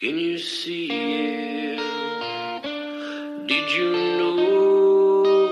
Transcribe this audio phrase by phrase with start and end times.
[0.00, 1.76] Can you see it?
[3.46, 5.44] Did you know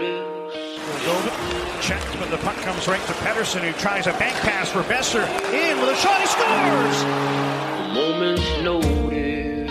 [0.00, 1.86] this?
[1.86, 5.28] Checked, but the puck comes right to Pettersson, who tries a bank pass for Boeser.
[5.52, 7.02] In with a shot, he scores!
[7.02, 9.70] A moment's notice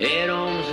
[0.00, 0.72] at arm's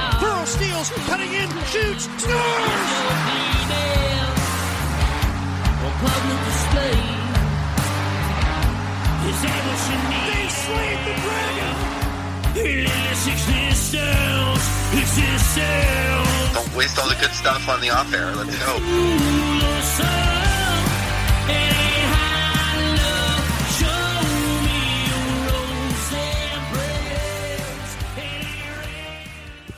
[0.51, 2.91] steals, cutting in, shoots, scores!
[10.27, 11.75] They slayed the dragon!
[16.53, 18.35] Don't waste all the good stuff on the off air.
[18.35, 20.40] Let's go.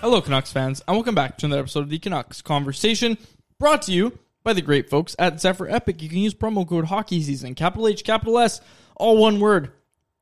[0.03, 3.18] Hello, Canucks fans, and welcome back to another episode of the Canucks Conversation,
[3.58, 6.02] brought to you by the great folks at Zephyr Epic.
[6.02, 8.59] You can use promo code Hockey Season, capital H, capital S,
[8.97, 9.72] all one word,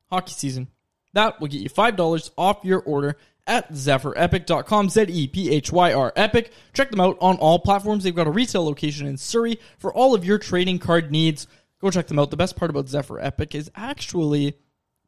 [0.08, 0.68] Hockey Season.
[1.14, 5.72] That will get you five dollars off your order at ZephyrEpic.com, Z E P H
[5.72, 6.52] Y R Epic.
[6.74, 8.04] Check them out on all platforms.
[8.04, 11.48] They've got a retail location in Surrey for all of your trading card needs.
[11.80, 12.30] Go check them out.
[12.30, 14.54] The best part about Zephyr Epic is actually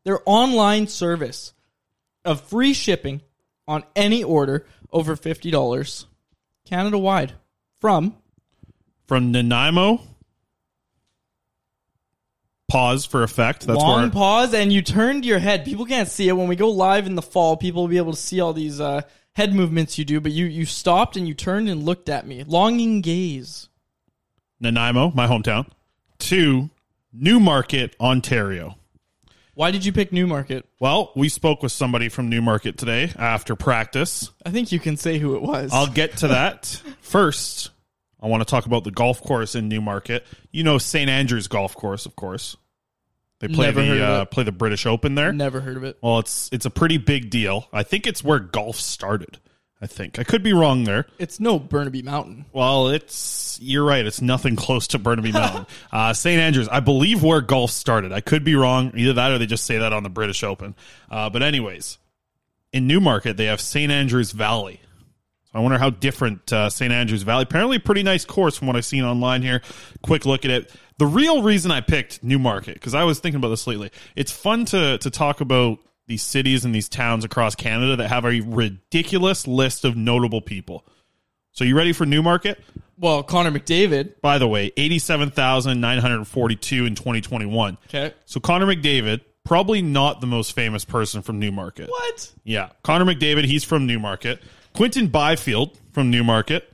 [0.02, 1.54] their online service
[2.24, 3.20] of free shipping
[3.66, 6.04] on any order over $50
[6.64, 7.32] Canada wide
[7.80, 8.16] from
[9.06, 10.00] from Nanaimo.
[12.68, 13.66] Pause for effect.
[13.66, 15.64] That's long where pause and you turned your head.
[15.64, 16.32] People can't see it.
[16.32, 18.80] When we go live in the fall, people will be able to see all these
[18.80, 19.02] uh,
[19.34, 22.42] head movements you do, but you, you stopped and you turned and looked at me.
[22.44, 23.68] Longing gaze.
[24.60, 25.68] Nanaimo, my hometown,
[26.20, 26.70] to
[27.12, 28.76] Newmarket, Ontario.
[29.54, 30.68] Why did you pick Newmarket?
[30.80, 34.30] Well, we spoke with somebody from Newmarket today after practice.
[34.44, 35.70] I think you can say who it was.
[35.72, 36.80] I'll get to that.
[37.00, 37.70] First,
[38.20, 40.26] I want to talk about the golf course in Newmarket.
[40.50, 41.08] You know St.
[41.08, 42.56] Andrews Golf Course, of course.
[43.40, 45.32] They play Never the uh, play the British Open there.
[45.32, 45.98] Never heard of it.
[46.00, 47.68] Well, it's it's a pretty big deal.
[47.72, 49.38] I think it's where golf started.
[49.84, 51.04] I think I could be wrong there.
[51.18, 52.46] It's no Burnaby Mountain.
[52.54, 54.06] Well, it's you're right.
[54.06, 55.66] It's nothing close to Burnaby Mountain.
[55.92, 58.10] uh, St Andrews, I believe, where golf started.
[58.10, 58.92] I could be wrong.
[58.96, 60.74] Either that or they just say that on the British Open.
[61.10, 61.98] Uh, but anyways,
[62.72, 64.80] in Newmarket they have St Andrews Valley.
[65.52, 67.42] So I wonder how different uh, St Andrews Valley.
[67.42, 69.60] Apparently, a pretty nice course from what I've seen online here.
[70.00, 70.72] Quick look at it.
[70.96, 73.90] The real reason I picked Newmarket because I was thinking about this lately.
[74.16, 78.24] It's fun to to talk about these cities and these towns across Canada that have
[78.24, 80.86] a ridiculous list of notable people.
[81.52, 82.62] So you ready for Newmarket?
[82.98, 84.20] Well, Connor McDavid.
[84.20, 87.78] By the way, 87,942 in 2021.
[87.86, 88.12] Okay.
[88.24, 91.88] So Connor McDavid, probably not the most famous person from Newmarket.
[91.88, 92.32] What?
[92.44, 92.70] Yeah.
[92.82, 94.42] Connor McDavid, he's from Newmarket.
[94.74, 96.70] Quinton Byfield from Newmarket.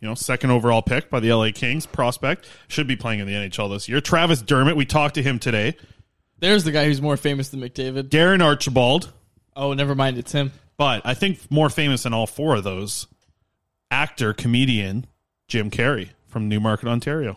[0.00, 2.48] You know, second overall pick by the LA Kings prospect.
[2.66, 4.00] Should be playing in the NHL this year.
[4.00, 5.76] Travis Dermott, we talked to him today.
[6.42, 8.08] There's the guy who's more famous than McDavid.
[8.08, 9.12] Darren Archibald.
[9.54, 10.18] Oh, never mind.
[10.18, 10.50] It's him.
[10.76, 13.06] But I think more famous than all four of those,
[13.92, 15.06] actor, comedian
[15.46, 17.36] Jim Carrey from Newmarket, Ontario.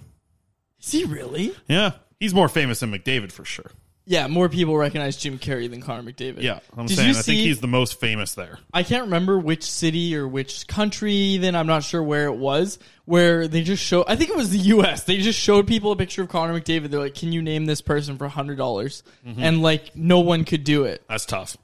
[0.82, 1.54] Is he really?
[1.68, 1.92] Yeah.
[2.20, 3.70] He's more famous than McDavid for sure.
[4.08, 6.44] Yeah, more people recognize Jim Carrey than Connor McDavid.
[6.44, 8.60] Yeah, I'm Did saying I see, think he's the most famous there.
[8.72, 11.14] I can't remember which city or which country.
[11.14, 12.78] Even I'm not sure where it was.
[13.06, 14.06] Where they just show.
[14.08, 15.04] I think it was the U.S.
[15.06, 16.92] They just showed people a picture of Connor McDavid.
[16.92, 19.36] They're like, "Can you name this person for hundred dollars?" Mhm.
[19.40, 21.04] And like, no one could do it.
[21.10, 21.58] That's tough.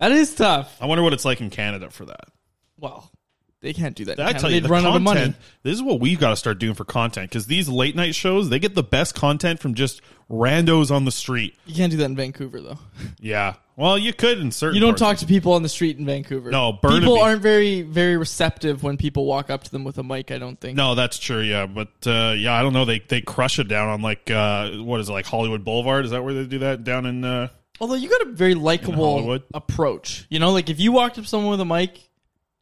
[0.00, 0.76] That is tough.
[0.80, 2.28] I wonder what it's like in Canada for that.
[2.78, 3.10] Well,
[3.60, 4.20] they can't do that.
[4.20, 5.34] I tell you, They'd the run out of money.
[5.62, 8.50] This is what we've got to start doing for content because these late night shows
[8.50, 11.56] they get the best content from just randos on the street.
[11.66, 12.78] You can't do that in Vancouver though.
[13.20, 14.74] Yeah, well, you could in certain.
[14.74, 15.00] You don't parts.
[15.00, 16.50] talk to people on the street in Vancouver.
[16.50, 17.00] No, Burnaby.
[17.00, 20.30] people aren't very very receptive when people walk up to them with a mic.
[20.30, 20.76] I don't think.
[20.76, 21.40] No, that's true.
[21.40, 22.84] Yeah, but uh, yeah, I don't know.
[22.84, 26.04] They they crush it down on like uh, what is it like Hollywood Boulevard?
[26.04, 27.24] Is that where they do that down in?
[27.24, 27.48] Uh,
[27.80, 30.26] Although you got a very likable approach.
[30.28, 31.98] You know, like if you walked up to someone with a mic,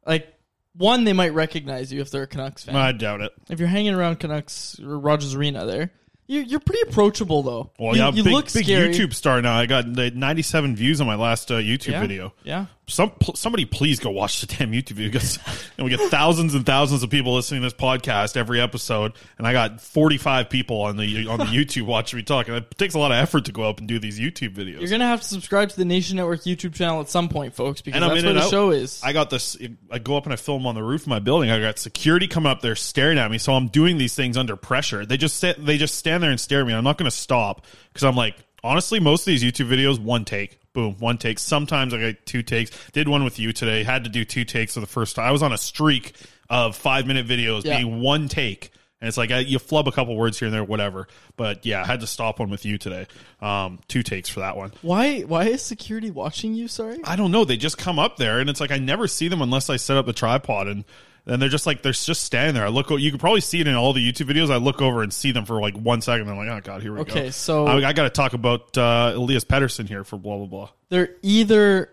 [0.07, 0.33] like
[0.75, 2.77] one, they might recognize you if they're a Canucks fan.
[2.77, 3.33] I doubt it.
[3.51, 5.93] if you're hanging around Canucks or Rogers Arena there,
[6.27, 7.71] you're, you're pretty approachable though.
[7.79, 8.89] Well, you, yeah, you big, look big scary.
[8.95, 9.57] YouTube star now.
[9.59, 12.33] I got uh, 97 views on my last uh, YouTube Yeah, video.
[12.45, 12.67] yeah.
[12.93, 15.39] Some somebody please go watch the damn YouTube video because
[15.79, 19.47] and we get thousands and thousands of people listening to this podcast every episode, and
[19.47, 22.49] I got 45 people on the on the YouTube watching me talk.
[22.49, 24.81] And it takes a lot of effort to go up and do these YouTube videos.
[24.81, 27.81] You're gonna have to subscribe to the Nation Network YouTube channel at some point, folks,
[27.81, 28.51] because and that's where the out.
[28.51, 29.01] show is.
[29.03, 29.57] I got this.
[29.91, 31.51] I go up and I film on the roof of my building.
[31.51, 33.39] I got security coming up there staring at me.
[33.39, 35.07] So I'm doing these things under pressure.
[35.07, 35.65] They just sit.
[35.65, 36.75] They just stand there and stare at me.
[36.75, 40.25] I'm not going to stop because I'm like, honestly, most of these YouTube videos, one
[40.25, 41.39] take, boom, one take.
[41.39, 42.71] Sometimes I get two takes.
[42.93, 43.83] Did one with you today.
[43.85, 45.27] Had to do two takes for the first time.
[45.27, 46.13] I was on a streak
[46.51, 47.79] of five minute videos Yeah.
[47.79, 48.71] being one take.
[49.01, 51.09] And it's like I, you flub a couple words here and there, whatever.
[51.37, 53.09] But yeah, I had to stop one with you today.
[53.41, 54.73] Um, two takes for that one.
[54.83, 56.69] why why is security watching you?
[56.69, 57.01] Sorry.
[57.03, 57.45] I don't know.
[57.45, 59.97] They just come up there, and it's like I never see them unless I set
[59.97, 60.85] up the tripod, and
[61.27, 62.65] and they're just like they're just standing there.
[62.65, 62.91] I look.
[62.91, 64.51] You can probably see it in all the YouTube videos.
[64.51, 66.29] I look over and see them for like one second.
[66.29, 67.11] I'm like, oh god, here we go.
[67.13, 70.47] Okay, so- I, I got to talk about uh, Elias Pettersson here for blah blah
[70.47, 70.71] blah.
[70.89, 71.91] They're either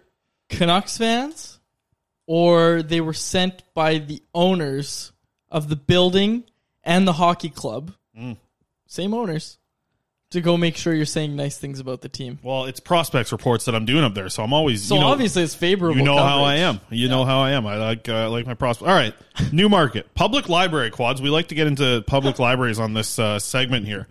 [0.49, 1.59] Canucks fans
[2.25, 5.11] or they were sent by the owners
[5.49, 6.43] of the building
[6.83, 7.93] and the hockey club.
[8.17, 8.37] Mm.
[8.87, 9.58] Same owners.
[10.31, 12.37] To go make sure you're saying nice things about the team.
[12.43, 15.07] Well, it's prospects reports that I'm doing up there, so I'm always So you know,
[15.07, 15.97] obviously it's favorable.
[15.97, 16.79] You know how I am.
[16.91, 17.65] You know how I am.
[17.65, 18.87] I like uh, like my prospect.
[18.87, 19.15] All right,
[19.51, 21.19] Newmarket, public library quads.
[21.19, 24.07] We like to get into public libraries on this uh, segment here,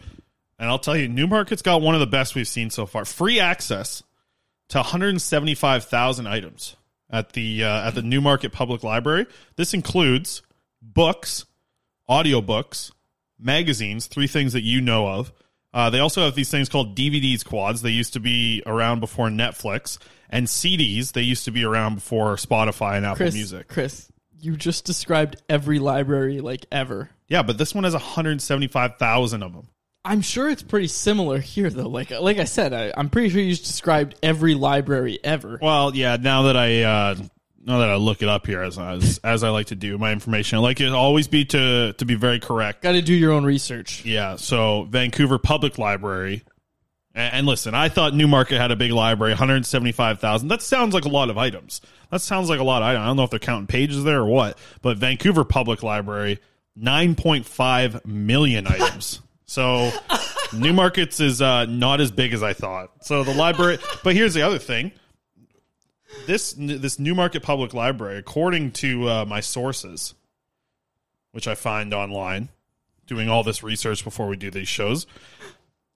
[0.58, 3.04] and I'll tell you, Newmarket's got one of the best we've seen so far.
[3.04, 4.02] Free access
[4.70, 6.76] to 175,000 items
[7.10, 9.26] at the uh, at the Newmarket Public Library.
[9.56, 10.42] This includes
[10.82, 11.46] books,
[12.08, 12.92] audiobooks,
[13.38, 15.32] magazines, three things that you know of.
[15.72, 17.82] Uh, they also have these things called DVDs quads.
[17.82, 19.98] They used to be around before Netflix,
[20.30, 21.12] and CDs.
[21.12, 23.68] They used to be around before Spotify and Apple Chris, Music.
[23.68, 24.10] Chris,
[24.40, 27.10] you just described every library like ever.
[27.28, 29.68] Yeah, but this one has 175,000 of them.
[30.04, 31.88] I'm sure it's pretty similar here, though.
[31.88, 35.58] Like, like I said, I, I'm pretty sure you just described every library ever.
[35.60, 36.16] Well, yeah.
[36.16, 37.16] Now that I uh,
[37.68, 40.10] now that I look it up here, as as, as I like to do my
[40.10, 42.82] information, I like it always be to to be very correct.
[42.82, 44.04] Got to do your own research.
[44.04, 44.36] Yeah.
[44.36, 46.44] So Vancouver Public Library.
[47.14, 50.48] And, and listen, I thought Newmarket had a big library, 175,000.
[50.48, 51.80] That sounds like a lot of items.
[52.10, 52.88] That sounds like a lot of.
[52.88, 56.40] I don't know if they're counting pages there or what, but Vancouver Public Library,
[56.78, 59.20] 9.5 million items.
[59.50, 59.90] So
[60.52, 62.90] Newmarket's is uh, not as big as I thought.
[63.00, 64.92] So the library, but here's the other thing.
[66.26, 70.14] This this Newmarket Public Library, according to uh, my sources,
[71.32, 72.48] which I find online,
[73.06, 75.06] doing all this research before we do these shows,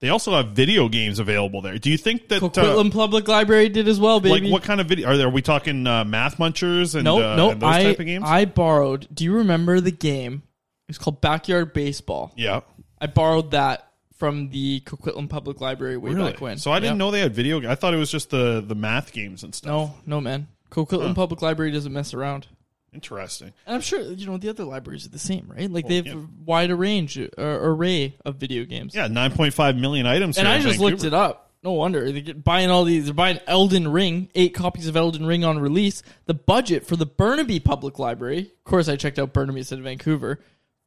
[0.01, 1.79] They also have video games available there.
[1.79, 4.41] Do you think that uh, Coquitlam Public Library did as well, baby.
[4.47, 5.29] like what kind of video are there?
[5.29, 7.53] Are we talking uh, Math Munchers and, Nope, uh, nope.
[7.53, 8.25] and those I type of games?
[8.27, 9.07] I borrowed.
[9.15, 10.43] Do you remember the game?
[10.89, 12.33] It's called Backyard Baseball.
[12.37, 12.63] yeah,
[13.01, 13.92] I borrowed that
[14.23, 16.31] from the Coquitlam Public Library way really.
[16.31, 16.57] back when.
[16.57, 17.59] So I didn't know they had video.
[17.59, 19.69] ga- I thought it was just the the math games and stuff.
[19.69, 20.47] No, no, man.
[20.71, 21.15] Coquitlam Huh.
[21.15, 22.47] Public Library doesn't mess around.
[22.95, 23.53] Interesting.
[23.67, 25.69] And I'm sure you know the other libraries are the same, right?
[25.69, 26.13] Like they have yeah.
[26.13, 28.95] a wide range uh, array of video games.
[28.95, 30.39] Yeah, nine point five million items.
[30.39, 30.91] and here I in just Vancouver.
[30.93, 31.51] looked it up.
[31.65, 33.07] No wonder they get buying all these.
[33.07, 36.05] They're buying Elden Ring, eight copies of Elden Ring on release.
[36.27, 39.85] The budget for the Burnaby Public Library, of course, I checked out Burnaby instead of
[39.85, 40.39] Vancouver.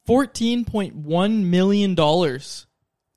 [0.06, 2.64] Fourteen point one million dollars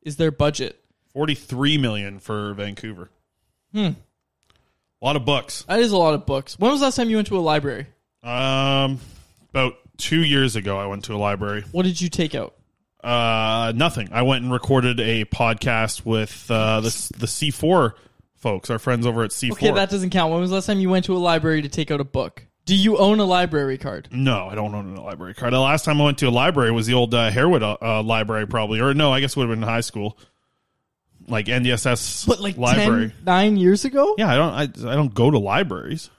[0.08, 0.82] is their budget.
[1.12, 3.10] Forty three million for Vancouver.
[3.72, 3.90] Hmm.
[5.00, 5.62] A lot of books.
[5.68, 6.58] That is a lot of books.
[6.58, 7.86] When was the last time you went to a library?
[8.24, 8.98] Um,
[9.50, 11.64] about two years ago, I went to a library.
[11.70, 12.54] What did you take out?
[13.02, 14.08] Uh, nothing.
[14.10, 17.94] I went and recorded a podcast with uh, the the C four
[18.34, 19.52] folks, our friends over at C4.
[19.52, 20.32] Okay, that doesn't count.
[20.32, 22.44] When was the last time you went to a library to take out a book?
[22.68, 24.08] Do you own a library card?
[24.12, 25.52] no, I don't own a library card.
[25.52, 28.02] The last time I went to a library was the old uh, Harewood uh, uh,
[28.02, 30.18] library, probably, or no, I guess it would have been in high school,
[31.26, 33.08] like NDSS But like library.
[33.08, 34.14] 10, nine years ago?
[34.18, 34.84] Yeah, I don't.
[34.86, 36.10] I, I don't go to libraries.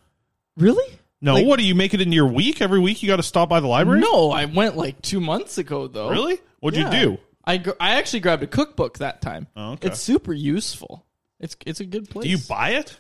[0.58, 0.92] Really?
[1.22, 2.62] No, Like- what do you make it into your week?
[2.62, 4.00] Every week you got to stop by the library.
[4.02, 6.10] No, I went like two months ago though.
[6.10, 6.40] Really?
[6.62, 6.92] What'd Yeah.
[6.92, 7.18] you do?
[7.46, 9.48] I gr- I actually grabbed a cookbook that time.
[9.56, 9.88] Oh, okay.
[9.90, 11.06] It's super useful.
[11.40, 12.24] It's it's a good place.
[12.24, 12.98] Do you buy it?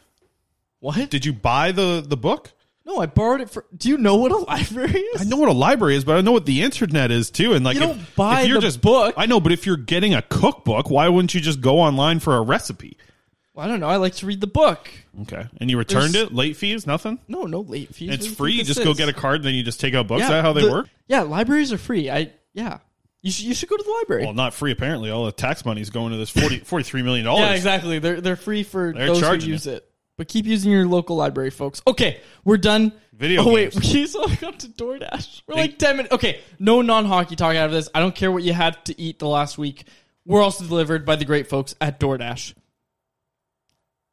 [0.79, 1.09] what?
[1.09, 2.51] Did you buy the the book?
[2.89, 3.65] No, I borrowed it for.
[3.77, 5.21] Do you know what a library is?
[5.21, 7.53] I know what a library is, but I know what the internet is too.
[7.53, 9.13] And like, You if- don't buy if you're the just book.
[9.17, 12.35] I know, but if you're getting a cookbook, why wouldn't you just go online for
[12.35, 12.97] a recipe?
[13.53, 13.87] Well, I don't know.
[13.87, 14.89] I like to read the book.
[15.21, 17.19] Okay, and you returned There's- it, late fees, nothing.
[17.27, 18.09] No, no late fees.
[18.09, 18.51] It's What do you free.
[18.53, 18.97] You just go is?
[18.97, 20.23] get a card, and then you just take out books.
[20.23, 20.87] Is that how they the- work?
[21.07, 22.09] Yeah, libraries are free.
[22.09, 22.79] I yeah.
[23.21, 24.23] You should you should go to the library.
[24.23, 25.09] Well, not free apparently.
[25.11, 27.41] All the tax money is going to this 40, 43 million dollars.
[27.49, 27.99] Yeah, exactly.
[27.99, 29.85] They're they're free for They're those who charging use it.
[30.19, 31.81] But keep using your local library, folks.
[31.87, 32.91] Okay, we're done.
[33.13, 33.93] Video Oh wait, games.
[33.93, 35.43] we still got to DoorDash.
[35.47, 36.13] We're Big- like ten minutes.
[36.13, 37.87] Okay, no non-hockey talk out of this.
[37.95, 39.85] I don't care what you had to eat the last week.
[40.25, 42.53] We're also delivered by the great folks at DoorDash.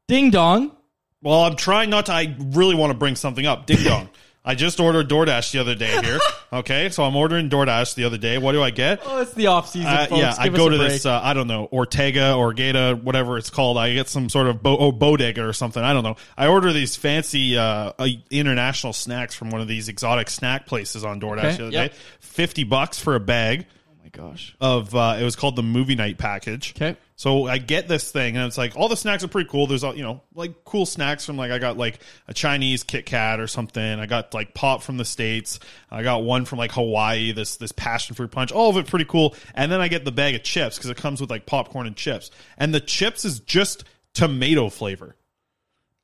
[0.06, 0.76] Ding dong.
[1.22, 2.12] Well, I'm trying not to.
[2.12, 3.66] I really want to bring something up.
[3.66, 4.08] Ding dong.
[4.48, 6.20] I just ordered DoorDash the other day here.
[6.52, 8.38] Okay, so I'm ordering DoorDash the other day.
[8.38, 9.00] What do I get?
[9.04, 10.90] Oh, it's the off season, Uh, yeah, I Give us go to break.
[10.92, 11.04] this.
[11.06, 13.76] Uh, I don't know Ortega, or Orgata, whatever it's called.
[13.76, 15.82] I get some sort of bo- oh, bodega or something.
[15.82, 16.14] I don't know.
[16.38, 21.04] I order these fancy uh, uh, international snacks from one of these exotic snack places
[21.04, 21.90] on DoorDash Okay, the other yep.
[21.92, 21.98] day.
[22.20, 23.66] Fifty bucks for a bag
[24.06, 24.54] my gosh.
[24.60, 24.94] of.
[24.94, 26.74] Uh, it was called the movie night package.
[26.76, 26.96] Okay.
[27.16, 29.66] So I get this thing, and it's like all the snacks are pretty cool.
[29.66, 31.98] There's all you know, like cool snacks from like I got like
[32.28, 33.82] a Chinese Kit Kat or something.
[33.82, 35.58] I got like pop from the states.
[35.90, 37.32] I got one from like Hawaii.
[37.32, 38.52] This this passion fruit punch.
[38.52, 39.34] All of it pretty cool.
[39.54, 41.96] And then I get the bag of chips because it comes with like popcorn and
[41.96, 42.30] chips.
[42.58, 43.84] And the chips is just
[44.14, 45.16] tomato flavor.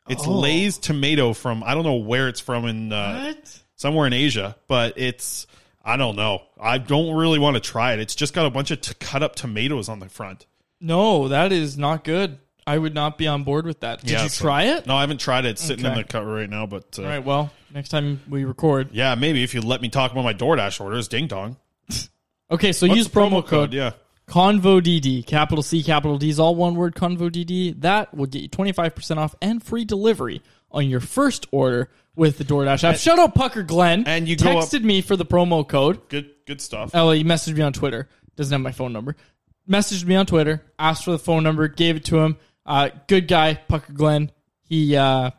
[0.08, 0.38] It's Oh.
[0.38, 3.34] Lay's tomato from I don't know where it's from in uh,
[3.76, 5.46] somewhere in Asia, but it's
[5.84, 6.42] I don't know.
[6.60, 8.00] I don't really want to try it.
[8.00, 10.46] It's just got a bunch of t- cut up tomatoes on the front.
[10.80, 12.38] No, that is not good.
[12.66, 14.00] I would not be on board with that.
[14.02, 14.86] Did Yeah, you so- try it?
[14.86, 15.50] No, I haven't tried it.
[15.50, 16.02] It's sitting in Okay.
[16.02, 17.24] the cut right now, but uh, All right.
[17.24, 18.90] Well, next time we record.
[18.92, 21.56] yeah, maybe if you let me talk about my DoorDash orders, ding dong.
[22.50, 23.72] Okay, so use promo, code.
[23.72, 23.92] Yeah,
[24.28, 27.80] ConvoDD, capital C, capital D is all one word, ConvoDD.
[27.80, 32.44] That will get you 25% off and free delivery on your first order with the
[32.44, 32.96] DoorDash app.
[32.96, 34.04] Shout out Pucker Glenn.
[34.06, 36.08] And you go up- texted me for the promo code.
[36.08, 36.90] good good stuff.
[36.94, 38.08] Oh, he messaged me on Twitter.
[38.36, 39.16] Doesn't have my phone number.
[39.68, 42.36] Messaged me on Twitter, asked for the phone number, gave it to him.
[42.66, 44.30] Uh, good guy, Pucker Glenn.
[44.68, 45.30] He uh,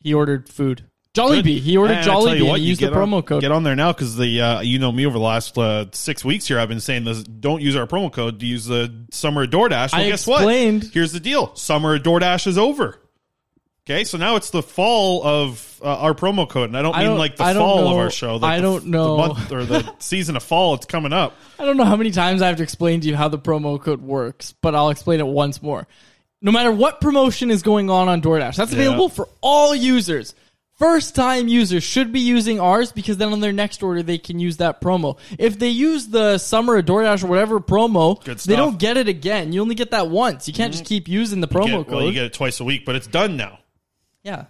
[0.00, 0.84] he ordered food.
[1.14, 1.60] Jollibee.
[1.60, 2.48] He ordered And tell you Jollibee.
[2.48, 3.40] what, and he you used the get on- promo code.
[3.40, 6.24] Get on there now because the uh, you know me over the last uh, six
[6.24, 6.58] weeks here.
[6.58, 8.40] I've been saying this: don't use our promo code.
[8.40, 9.92] To use the summer DoorDash.
[9.92, 10.82] Well, I guess explained.
[10.84, 10.92] what?
[10.92, 12.98] Here's the deal: summer DoorDash is over.
[13.86, 17.00] Okay, so now it's the fall of uh, our promo code, and I don't I
[17.00, 18.36] mean don't- like the fall of our show.
[18.36, 19.16] Like I don't know.
[19.16, 20.72] the month or the season of fall.
[20.74, 21.36] It's coming up.
[21.58, 23.78] I don't know how many times I have to explain to you how the promo
[23.78, 25.86] code works, but I'll explain it once more.
[26.40, 30.34] No matter what promotion is going on on DoorDash, that's available for all users.
[30.78, 34.38] First time users should be using ours because then on their next order they can
[34.38, 35.18] use that promo.
[35.38, 39.52] If they use the summer of DoorDash or whatever promo, they don't get it again.
[39.52, 40.48] You only get that once.
[40.48, 41.88] You can't just keep using the promo Get- code.
[41.94, 43.58] well, you get it twice a week, but it's done now.
[44.24, 44.46] Yeah.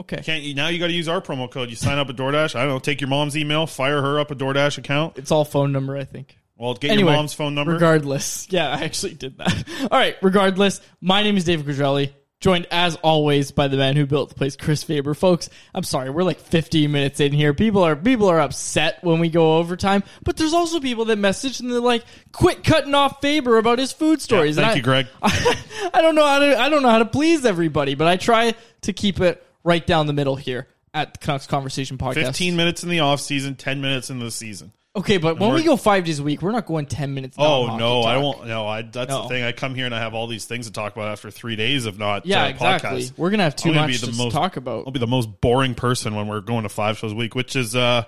[0.00, 0.22] Okay.
[0.22, 0.68] Can't you now?
[0.68, 1.70] You got to use our promo code.
[1.70, 2.54] You sign up at DoorDash.
[2.54, 2.78] I don't know.
[2.78, 5.18] Take your mom's email, fire her up a DoorDash account.
[5.18, 6.36] It's all phone number, I think.
[6.56, 7.72] Well, get Anyway, your mom's phone number.
[7.72, 8.46] Regardless.
[8.50, 9.64] Yeah, I actually did that.
[9.82, 12.12] All right, regardless, my name is David Quadrelli.
[12.40, 15.12] Joined as always by the man who built the place, Chris Faber.
[15.12, 17.52] Folks, I'm sorry, we're like 15 minutes in here.
[17.52, 21.58] People are people are upset when we go overtime, but there's also people that message
[21.58, 25.08] and they're like, "Quit cutting off Faber about his food stories." thank And you, Greg.
[25.20, 28.16] I, I don't know how to I don't know how to please everybody, but I
[28.16, 32.26] try to keep it right down the middle here at the Canucks Conversation Podcast.
[32.26, 34.72] 15 minutes in the off season, 10 minutes in the season.
[34.96, 37.36] Okay, but when we go five days a week, we're not going 10 minutes.
[37.38, 38.46] Oh no, I won't.
[38.46, 39.22] No, I, that's No.
[39.22, 39.44] the thing.
[39.44, 41.86] I come here and I have all these things to talk about after three days
[41.86, 42.26] of not.
[42.26, 43.02] Yeah, uh, exactly.
[43.02, 43.12] podcasts.
[43.18, 44.84] We're gonna have too gonna much to most- talk about.
[44.86, 47.54] I'll be the most boring person when we're going to five shows a week, which
[47.54, 48.04] is uh,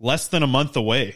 [0.00, 1.12] less than a month away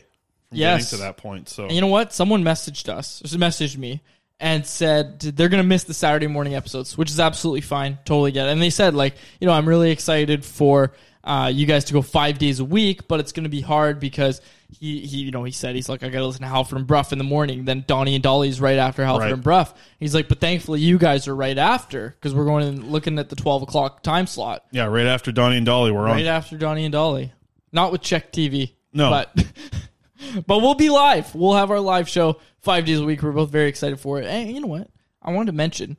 [0.48, 0.84] from Yes.
[0.90, 1.48] getting to that point.
[1.48, 2.12] So And you know what?
[2.12, 4.02] Someone messaged us, just messaged me,
[4.38, 7.96] and said they're going to miss the Saturday morning episodes, which is absolutely fine.
[8.04, 8.52] Totally get it.
[8.52, 10.92] And they said, like, you know, I'm really excited for
[11.26, 13.98] uh, you guys to go five days a week, but it's going to be hard
[14.00, 16.78] because he, he, you know, he said, he's like, I got to listen to Halford
[16.78, 17.64] and Brough in the morning.
[17.64, 19.32] Then Donnie and Dhali's right after Halford Right.
[19.32, 19.66] and Brough.
[19.98, 23.28] He's like, but thankfully you guys are right after because we're going and looking at
[23.28, 26.16] the 12 o'clock time slot yeah, right after Donnie and Dhali, we're right on.
[26.16, 27.32] Right after Donnie and Dhali.
[27.72, 28.72] Not with CHEK TV.
[28.92, 29.10] No.
[29.10, 29.44] But
[30.46, 31.34] but we'll be live.
[31.34, 33.22] We'll have our live show five days a week.
[33.22, 34.26] We're both very excited for it.
[34.26, 34.88] And you know what?
[35.22, 35.96] I wanted to mention.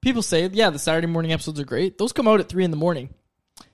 [0.00, 1.98] People say, yeah, the Saturday morning episodes are great.
[1.98, 3.10] Those come out at three in the morning.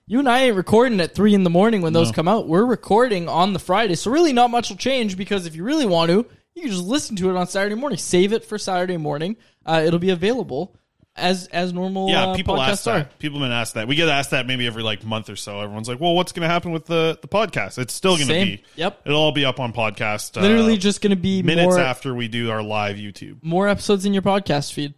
[0.08, 2.14] You and I ain't recording at three in the morning when those No.
[2.14, 2.46] come out.
[2.46, 5.86] We're recording on the Friday, so really not much will change because if you really
[5.86, 7.98] want to, you can just listen to it on Saturday morning.
[7.98, 9.36] Save it for Saturday morning.
[9.64, 10.76] Uh, it'll be available
[11.16, 12.08] as as normal.
[12.08, 12.98] Yeah, uh, people podcasts ask are.
[13.00, 13.18] that.
[13.18, 13.88] People have been asked that.
[13.88, 15.60] We get asked that maybe every like month or so.
[15.60, 18.32] Everyone's like, "Well, what's going to happen with the the podcast?" It's still going to
[18.34, 18.46] Same.
[18.46, 18.62] be.
[18.76, 19.00] Yep.
[19.06, 20.36] It'll all be up on podcast.
[20.38, 23.38] uh, Literally just going to be minutes more after we do our live YouTube.
[23.42, 24.94] more episodes in your podcast feed.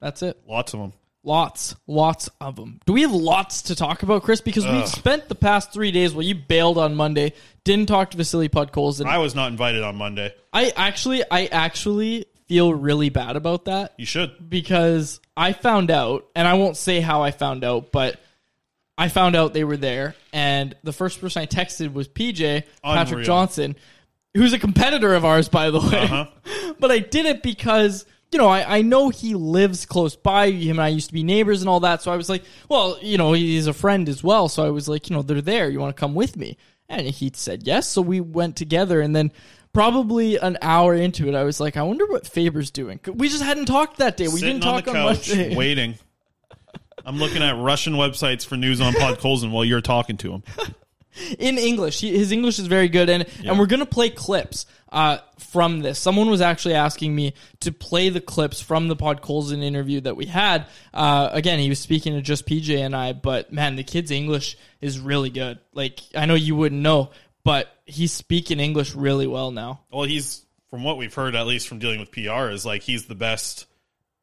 [0.00, 0.38] That's it.
[0.46, 0.92] Lots of them.
[1.26, 2.80] Lots, lots of them.
[2.84, 4.42] Do we have lots to talk about, Chris?
[4.42, 6.12] Because we've spent the past three days.
[6.12, 7.32] Well, you bailed on Monday,
[7.64, 9.00] didn't talk to Vasily Podkolzin.
[9.00, 10.34] and I was not invited on Monday.
[10.52, 14.50] I actually, I actually feel really bad about that You should.
[14.50, 18.20] because I found out, and I won't say how I found out, but
[18.98, 23.12] I found out they were there, and the first person I texted was PJ Patrick
[23.12, 23.24] Unreal.
[23.24, 23.76] Johnson,
[24.34, 26.02] who's a competitor of ours, by the way.
[26.02, 26.74] Uh-huh.
[26.78, 30.50] but I did it because you know I, I know he lives close by.
[30.50, 32.98] Him and I used to be neighbors and all that, so I was like, well,
[33.00, 34.48] you know, he's a friend as well.
[34.48, 35.70] So I was like, you know, they're there.
[35.70, 36.56] You want to come with me?
[36.88, 37.86] And he said yes.
[37.88, 39.32] So we went together, and then.
[39.72, 43.00] Probably an hour into it, I was like, I wonder what Faber's doing.
[43.12, 44.28] We just hadn't talked that day.
[44.28, 45.56] We Sitting didn't on talk the on couch, Monday.
[45.56, 45.94] waiting.
[47.04, 50.42] I'm looking at Russian websites for news on Podkolzin while you're talking to him.
[51.38, 52.00] In English.
[52.00, 55.98] He, his English is very good, and and we're gonna play clips uh, from this.
[55.98, 60.26] Someone was actually asking me to play the clips from the Podkolzin interview that we
[60.26, 60.66] had.
[60.92, 64.56] Uh, again, he was speaking to just PJ and I, but man, the kid's English
[64.80, 65.58] is really good.
[65.72, 67.10] Like I know you wouldn't know,
[67.42, 69.80] but he's speaking English really well now.
[69.90, 73.06] Well, he's from what we've heard, at least from dealing with PR, is like he's
[73.06, 73.66] the best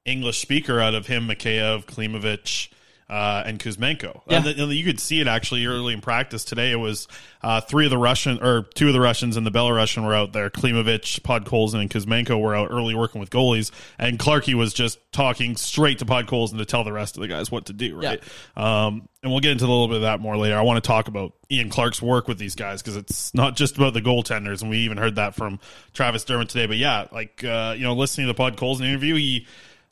[0.06, 2.70] English speaker out of him, Mikheyev, Klimovich,
[3.12, 4.22] uh, and Kuzmenko.
[4.26, 4.38] Yeah.
[4.38, 6.72] And the- and you could see it actually early in practice today.
[6.72, 7.08] It was
[7.44, 10.32] uh, three of the Russian or two of the Russians and the Belarusian were out
[10.32, 10.50] there.
[10.50, 15.58] Klimovich, Podkolzin, and Kuzmenko were out early working with goalies, and Clarkey was just talking
[15.58, 17.98] straight to Podkolzin to tell the rest of the guys what to do.
[18.02, 18.24] Right.
[18.56, 20.58] Um, and we'll get into a little bit of that more later.
[20.58, 23.76] I want to talk about Ian Clark's work with these guys because it's not just
[23.76, 25.60] about the goaltenders, and we even heard that from
[25.94, 26.66] Travis Dermott today.
[26.66, 29.48] But yeah, like uh, you know, listening to the Podkolzin interview, he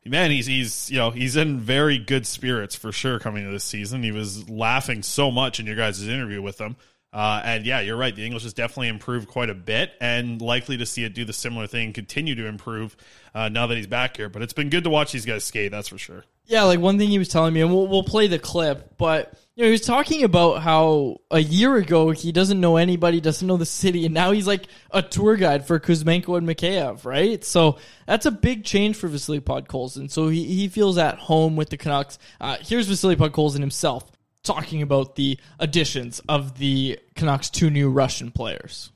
[0.06, 3.64] man, he's he's you know he's in very good spirits for sure coming to this
[3.64, 4.04] season.
[4.04, 6.76] He was laughing so much in your guys' interview with him.
[7.12, 8.16] Uh, and yeah, you're right.
[8.16, 11.34] The English has definitely improved quite a bit, and likely to see it do the
[11.34, 12.96] similar thing, continue to improve
[13.34, 14.30] uh, now that he's back here.
[14.30, 15.72] But it's been good to watch these guys skate.
[15.72, 16.24] That's for sure.
[16.46, 19.34] Yeah, like one thing he was telling me, and we'll, we'll play the clip, but
[19.56, 23.48] you know, he was talking about how a year ago he doesn't know anybody, doesn't
[23.48, 27.44] know the city, and now he's like a tour guide for Kuzmenko and Mikheyev, right?
[27.44, 30.10] So that's a big change for Vasily Podkolzin.
[30.10, 32.18] So he, he feels at home with the Canucks.
[32.42, 34.12] Uh, here's Vasily Podkolzin himself
[34.44, 38.92] talking about the additions of the Canucks' two new Russian players.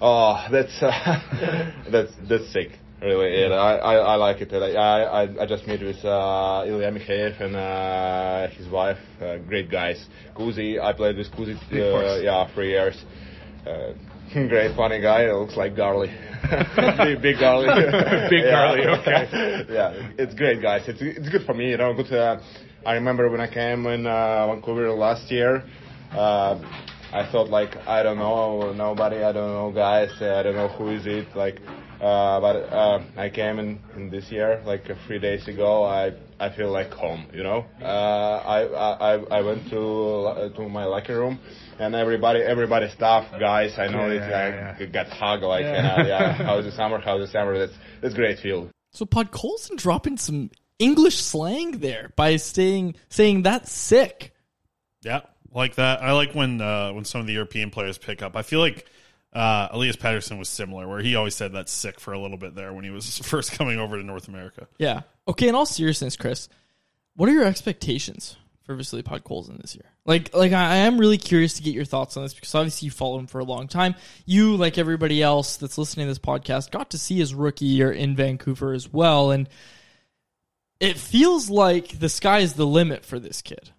[0.00, 2.70] Oh, that's uh, that's that's sick.
[3.02, 4.50] Really, yeah, I, I, I like it.
[4.52, 8.98] I, I I just met with uh, Ilya Mikheyev and uh, his wife.
[9.20, 10.06] Uh, great guys.
[10.34, 11.54] Kuzi, I played with Kuzi.
[11.70, 13.04] Uh, yeah, three years.
[13.66, 13.92] Uh,
[14.32, 15.30] great, funny guy.
[15.30, 16.08] Looks like Garly.
[17.04, 17.66] big, big Garly.
[18.30, 18.52] Big Yeah.
[18.52, 19.66] Garly, okay.
[19.72, 20.82] yeah, it's great, guys.
[20.88, 21.70] It's it's good for me.
[21.70, 22.06] You know, good.
[22.86, 25.64] I remember when I came in uh, Vancouver last year.
[26.12, 26.60] Uh,
[27.12, 30.68] I thought like I don't know nobody, I don't know guys, uh, I don't know
[30.68, 31.34] who is it.
[31.36, 31.60] Like,
[32.00, 35.84] uh, but uh, I came in, in this year like uh, three days ago.
[35.84, 37.64] I I feel like home, you know.
[37.80, 41.38] Uh, I, I I went to uh, to my locker room,
[41.78, 45.98] and everybody everybody staff guys I know Yeah, it yeah, I got hugged like Yeah.
[45.98, 46.06] yeah.
[46.06, 48.70] yeah how's the summer how's the summer that's that's great feel.
[48.90, 54.34] So Podkolzin dropping some English slang there by saying saying that's sick.
[55.02, 55.20] Yeah,
[55.52, 56.02] like that.
[56.02, 58.36] I like when uh, when some of the European players pick up.
[58.36, 58.86] I feel like
[59.32, 62.54] uh, Elias Pettersson was similar, where he always said that's sick for a little bit
[62.54, 64.68] there when he was first coming over to North America.
[64.78, 65.02] Yeah.
[65.28, 65.48] Okay.
[65.48, 66.48] In all seriousness, Chris,
[67.16, 69.84] what are your expectations for Vasily Podkolzin this year?
[70.06, 72.86] Like, like I I am really curious to get your thoughts on this because obviously
[72.86, 73.94] you follow him for a long time.
[74.26, 77.92] You, like everybody else that's listening to this podcast, got to see his rookie year
[77.92, 79.48] in Vancouver as well, and
[80.84, 83.70] it feels like the sky is the limit for this kid.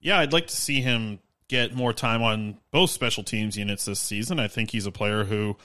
[0.00, 4.00] Yeah, I'd like to see him get more time on both special teams units this
[4.00, 4.38] season.
[4.40, 5.56] I think he's a player who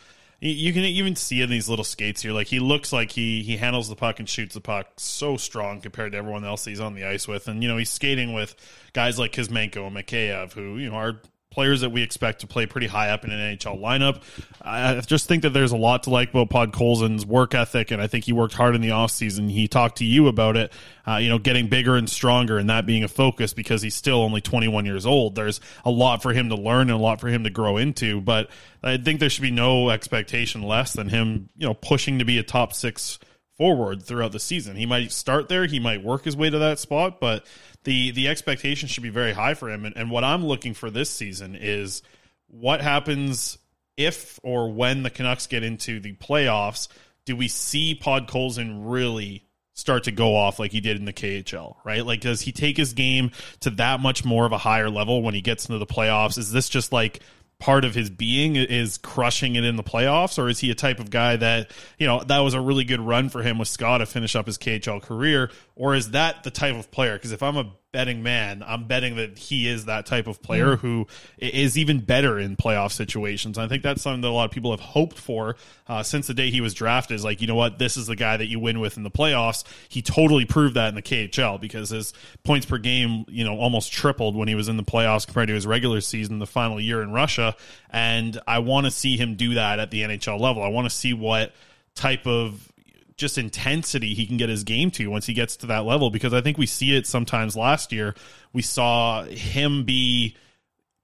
[0.42, 2.34] you- can even see in these little skates here.
[2.34, 5.80] Like he looks like he he handles the puck and shoots the puck so strong
[5.82, 7.48] compared to everyone else he's on the ice with.
[7.48, 8.56] And you know he's skating with
[8.94, 11.22] guys like Kuzmenko and Mikheyev, who you know are
[11.56, 14.22] players that we expect to play pretty high up in an NHL lineup.
[14.62, 18.08] I just think that there's a lot to like about Podkolzin's work ethic, and I
[18.08, 19.50] think he worked hard in the offseason.
[19.50, 20.74] He talked to you about it,
[21.08, 24.22] uh, you know, getting bigger and stronger, and that being a focus because he's still
[24.22, 25.36] only 21 years old.
[25.36, 28.20] There's a lot for him to learn and a lot for him to grow into,
[28.20, 28.50] but
[28.84, 32.38] I think there should be no expectation less than him, you know, pushing to be
[32.38, 33.18] a top six
[33.58, 34.76] forward throughout the season.
[34.76, 37.46] He might start there, he might work his way to that spot, but
[37.84, 39.86] the the expectation should be very high for him.
[39.86, 42.02] And, and what I'm looking for this season is
[42.48, 43.58] what happens
[43.98, 46.88] if or when the Canucks get into the playoffs.
[47.26, 51.76] Do we see Podkolzin really start to go off like he did in the KHL,
[51.84, 52.06] right?
[52.06, 55.34] Like, does he take his game to that much more of a higher level when
[55.34, 56.38] he gets into the playoffs?
[56.38, 57.22] Is this just like
[57.60, 61.00] part of his being is crushing it in the playoffs, or is he a type
[61.00, 64.00] of guy that you know that was a really good run for him with SKA
[64.00, 67.14] to finish up his KHL career, or is that the type of player?
[67.14, 70.76] Because if I'm a betting man, I'm betting that he is that type of player
[70.76, 70.80] Mm.
[70.80, 73.58] who is even better in playoff situations.
[73.58, 75.56] I think that's something that a lot of people have hoped for
[75.88, 77.16] uh, since the day he was drafted.
[77.16, 79.10] Is like, you know what, this is the guy that you win with in the
[79.12, 79.64] playoffs.
[79.88, 82.12] He totally proved that in the KHL because his
[82.44, 85.54] points per game, you know, almost tripled when he was in the playoffs compared to
[85.54, 87.56] his regular season, the final year in Russia.
[87.92, 90.62] And I want to see him do that at the NHL level.
[90.64, 91.54] I want to see what
[91.96, 92.74] type of
[93.18, 96.34] just intensity he can get his game to once he gets to that level because
[96.34, 98.14] I think we see it sometimes last year.
[98.52, 100.36] We saw him be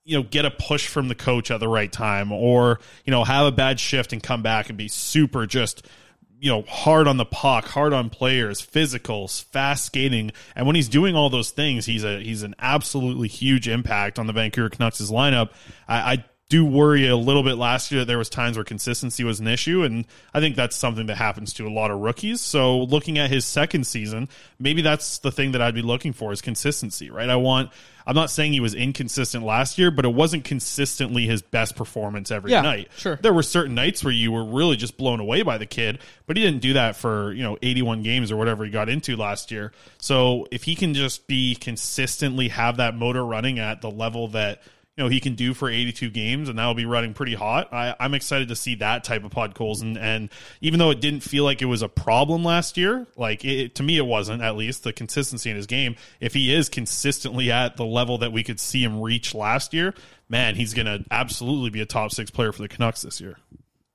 [0.04, 3.24] you know get a push from the coach at the right time or you know
[3.24, 5.88] have a bad shift and come back and be super just
[6.39, 10.89] you know hard on the puck hard on players physicals fast skating and when he's
[10.89, 15.12] doing all those things he's a he's an absolutely huge impact on the Vancouver Canucks'
[15.12, 15.52] lineup
[15.88, 19.24] I, I do worry a little bit last year that there was times where consistency
[19.24, 22.42] was an issue and I think that's something that happens to a lot of rookies.
[22.42, 24.28] So looking at his second season,
[24.60, 27.30] maybe that's the thing that I'd be looking for is consistency, right?
[27.30, 27.72] I want
[28.06, 32.32] I'm not saying he was inconsistent last year, but it wasn't consistently his best performance
[32.32, 32.90] every Yeah, night.
[32.98, 33.18] sure.
[33.22, 36.36] There were certain nights where you were really just blown away by the kid, but
[36.36, 39.52] he didn't do that for, you know, 81 games or whatever he got into last
[39.52, 39.72] year.
[40.00, 44.64] So if he can just be consistently have that motor running at the level that
[45.02, 47.74] know he can do for 82 games and that will be running pretty hot.
[47.74, 50.30] I, i'm excited to see that type of Podkolzin and, and
[50.62, 53.84] even though it didn't feel like it was a problem last year like it, to
[53.84, 55.96] me it wasn't at least the consistency in his game.
[56.20, 59.94] If he is consistently at the level that we could see him reach last year
[60.30, 63.38] man he's gonna absolutely be a top six player for the canucks this year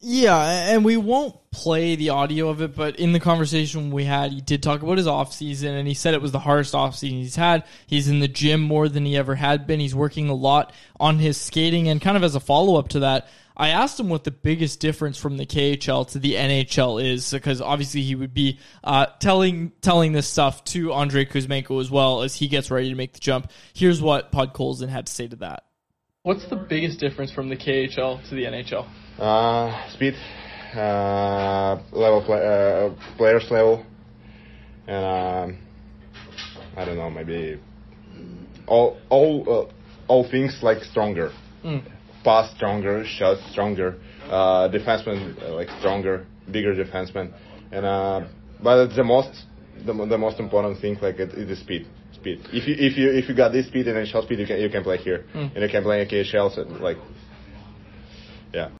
[0.08, 4.30] Yeah, and we won't play the audio of it, but in the conversation we had,
[4.30, 6.94] he did talk about his off season, and he said it was the hardest off
[6.94, 7.64] season he's had.
[7.88, 9.80] He's in the gym more than he ever had been.
[9.80, 13.00] He's working a lot on his skating, and kind of as a follow up to
[13.00, 17.32] that, I asked him what the biggest difference from the KHL to the NHL is,
[17.32, 22.22] because obviously he would be uh, telling telling this stuff to Andrei Kuzmenko as well
[22.22, 23.50] as he gets ready to make the jump.
[23.74, 25.65] Here's what Podkolzin had to say to that.
[26.26, 28.84] What's the biggest difference from the KHL to the NHL?
[29.16, 30.14] Uh, speed,
[30.74, 33.86] uh, level, play, uh, players level,
[34.88, 35.04] and
[35.54, 35.58] um,
[36.76, 37.60] I don't know, maybe
[38.66, 39.72] all all uh,
[40.08, 41.30] all things like stronger,
[41.64, 41.84] Mm.
[42.24, 43.94] pass stronger, shot stronger,
[44.28, 47.32] uh, defenseman uh, like stronger, bigger defenseman,
[47.70, 48.26] and uh,
[48.60, 49.44] but the most
[49.86, 51.86] the, the most important thing like it is the speed.
[52.26, 52.48] Speed.
[52.52, 54.60] If you if you if you got this speed and then shot speed, you can
[54.60, 55.54] you can play here, Mm.
[55.54, 56.54] and you can play in KHL.
[56.54, 56.98] So like,
[58.52, 58.70] yeah.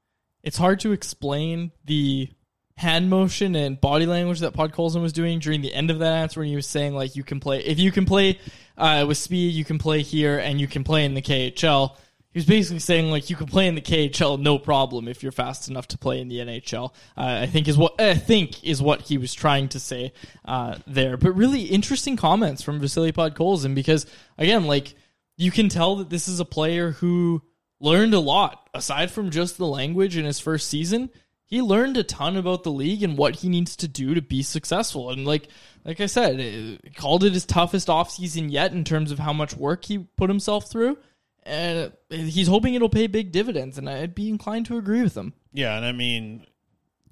[0.43, 2.29] it's hard to explain the
[2.77, 6.41] hand motion and body language that Podkolzin was doing during the end of that answer
[6.41, 8.39] when he was saying like you can play if you can play
[8.77, 11.97] uh, with speed you can play here and you can play in the KHL.
[12.37, 15.33] He was basically saying like you can play in the KHL no problem if you're
[15.33, 16.93] fast enough to play in the NHL.
[17.17, 20.13] Uh, I think is what I think is what he was trying to say
[20.45, 21.17] uh, there.
[21.17, 24.05] But really interesting comments from Vasily Podkolzin because
[24.37, 24.93] again like
[25.39, 27.41] you can tell that this is a player who
[27.81, 31.09] learned a lot aside from just the language in his first season
[31.47, 34.43] he learned a ton about the league and what he needs to do to be
[34.43, 35.11] successful.
[35.11, 35.49] And like
[35.87, 39.57] like I said, it, called it his toughest offseason yet in terms of how much
[39.57, 40.99] work he put himself through.
[41.47, 45.33] And he's hoping it'll pay big dividends, and I'd be inclined to agree with him.
[45.53, 46.45] Yeah, and I mean,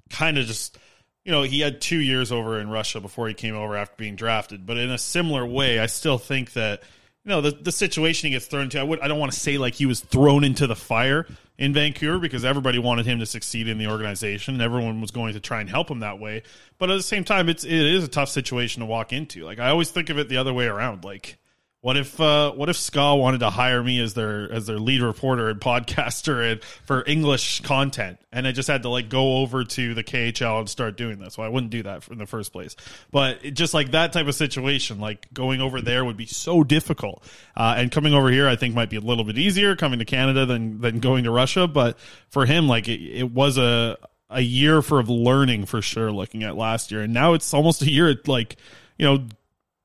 [0.09, 0.77] kind of just
[1.23, 4.15] you know he had two years over in Russia before he came over after being
[4.15, 4.65] drafted.
[4.65, 6.83] But in a similar way, I still think that
[7.23, 8.79] you know the the situation he gets thrown into.
[8.79, 11.25] I would I don't want to say like he was thrown into the fire
[11.57, 15.33] in Vancouver because everybody wanted him to succeed in the organization and everyone was going
[15.33, 16.43] to try and help him that way.
[16.77, 19.43] But at the same time, it's it is a tough situation to walk into.
[19.43, 21.03] Like I always think of it the other way around.
[21.03, 21.37] Like
[21.85, 25.03] what if uh, what if Ska wanted to hire me as their as their lead
[25.03, 29.63] reporter and podcaster and for English content, and I just had to like go over
[29.63, 31.37] to the KHL and start doing this?
[31.37, 32.75] Well, I wouldn't do that in the first place.
[33.11, 36.63] But it, just like that type of situation, like going over there would be so
[36.63, 37.23] difficult,
[37.55, 40.05] uh, and coming over here, I think might be a little bit easier coming to
[40.05, 41.67] Canada than than going to Russia.
[41.67, 43.95] But for him, like it, it was a
[44.31, 46.11] a year for of learning for sure.
[46.11, 48.55] Looking at last year, and now it's almost a year like
[48.97, 49.27] you know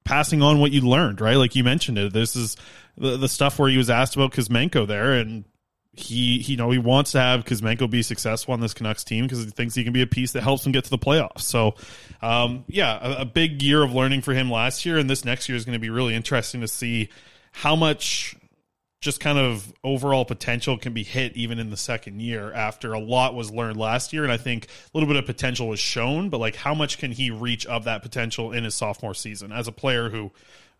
[0.04, 1.36] passing on what you learned, right?
[1.36, 2.12] Like you mentioned it.
[2.12, 2.56] This is
[2.96, 5.44] the, the stuff where he was asked about Kuzmenko there, and
[5.92, 9.24] he, he, you know, he wants to have Kuzmenko be successful on this Canucks team
[9.24, 11.42] because he thinks he can be a piece that helps him get to the playoffs.
[11.42, 11.74] So,
[12.22, 15.48] um, yeah, a, a big year of learning for him last year, and this next
[15.48, 17.08] year is going to be really interesting to see
[17.52, 18.36] how much
[19.00, 22.98] just kind of overall potential can be hit even in the second year after a
[22.98, 24.22] lot was learned last year.
[24.22, 27.10] And i think a little bit of potential was shown but like how much can
[27.12, 29.52] he reach of that potential in his sophomore season?
[29.52, 30.30] As a player who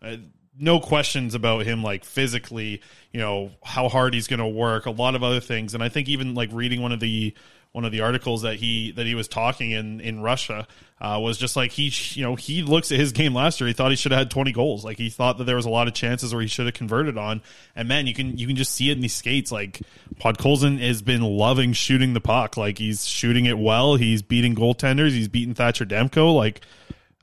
[0.01, 0.17] uh,
[0.59, 2.81] no questions about him like physically
[3.11, 5.73] you know how hard he's going to work a lot of other things.
[5.73, 7.33] And i think even like reading one of the
[7.71, 10.67] one of the articles that he that he was talking in in Russia
[10.99, 13.73] uh, was just like he you know he looks at his game last year he
[13.73, 14.83] thought he should have had 20 goals.
[14.83, 17.17] Like he thought that there was a lot of chances where he should have converted
[17.17, 17.41] on.
[17.75, 19.51] And man you can you can just see it in these skates.
[19.51, 19.81] Like
[20.15, 22.57] Podkolzin has been loving shooting the puck.
[22.57, 23.95] Like he's shooting it well.
[23.95, 25.11] He's beating goaltenders.
[25.11, 26.35] He's beating Thatcher Demko.
[26.35, 26.61] Like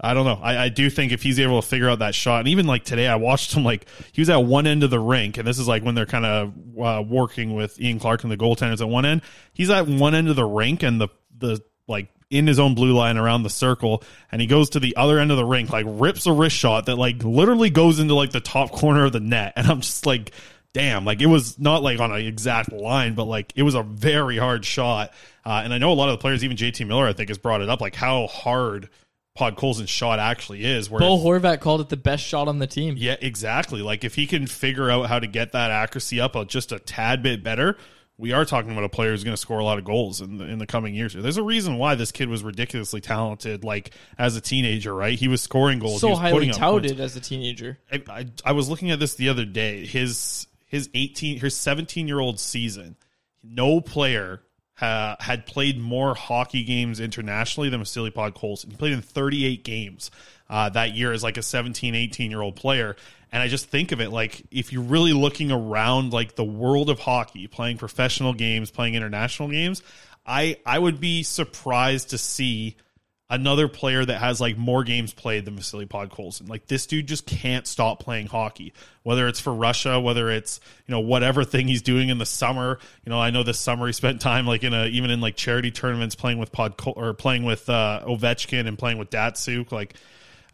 [0.00, 0.38] I don't know.
[0.40, 2.84] I, I do think if he's able to figure out that shot, and even like
[2.84, 5.58] today, I watched him like he was at one end of the rink, and this
[5.58, 8.88] is like when they're kind of uh, working with Ian Clark and the goaltenders at
[8.88, 9.22] one end.
[9.52, 12.92] He's at one end of the rink, and the the like in his own blue
[12.92, 15.86] line around the circle, and he goes to the other end of the rink, like
[15.88, 19.20] rips a wrist shot that like literally goes into like the top corner of the
[19.20, 20.32] net, and I'm just like.
[20.74, 23.82] Damn, like it was not like on an exact line, but like it was a
[23.82, 25.14] very hard shot.
[25.44, 27.38] Uh, and I know a lot of the players, even JT Miller, I think, has
[27.38, 28.90] brought it up, like how hard
[29.38, 30.90] Podkolzin's shot actually is.
[30.90, 32.94] Where Bo Horvat called it the best shot on the team.
[32.98, 33.82] Yeah, exactly.
[33.82, 37.22] Like if he can figure out how to get that accuracy up just a tad
[37.22, 37.76] bit better,
[38.18, 40.38] we are talking about a player who's going to score a lot of goals in
[40.38, 41.14] the, in the coming years.
[41.14, 45.16] There's a reason why this kid was ridiculously talented, like as a teenager, right?
[45.16, 46.00] He was scoring goals.
[46.00, 47.78] So was highly touted as a teenager.
[47.90, 49.86] I, I, I was looking at this the other day.
[49.86, 52.96] His his 18, his 17 year old season,
[53.42, 54.42] no player
[54.80, 58.70] uh, had played more hockey games internationally than Vasily Podkolzin.
[58.70, 60.10] He played in 38 games
[60.48, 62.96] uh, that year as like a 17, 18 year old player.
[63.30, 66.88] And I just think of it like if you're really looking around like the world
[66.90, 69.82] of hockey, playing professional games, playing international games,
[70.26, 72.76] I I would be surprised to see
[73.30, 76.48] another player that has like more games played than Vasily Podkolzin.
[76.48, 78.72] Like this dude just can't stop playing hockey.
[79.02, 82.78] Whether it's for Russia, whether it's you know whatever thing he's doing in the summer.
[83.04, 85.36] You know, I know this summer he spent time like in a even in like
[85.36, 89.72] charity tournaments playing with Pod or playing with uh, Ovechkin and playing with Datsyuk.
[89.72, 89.94] Like.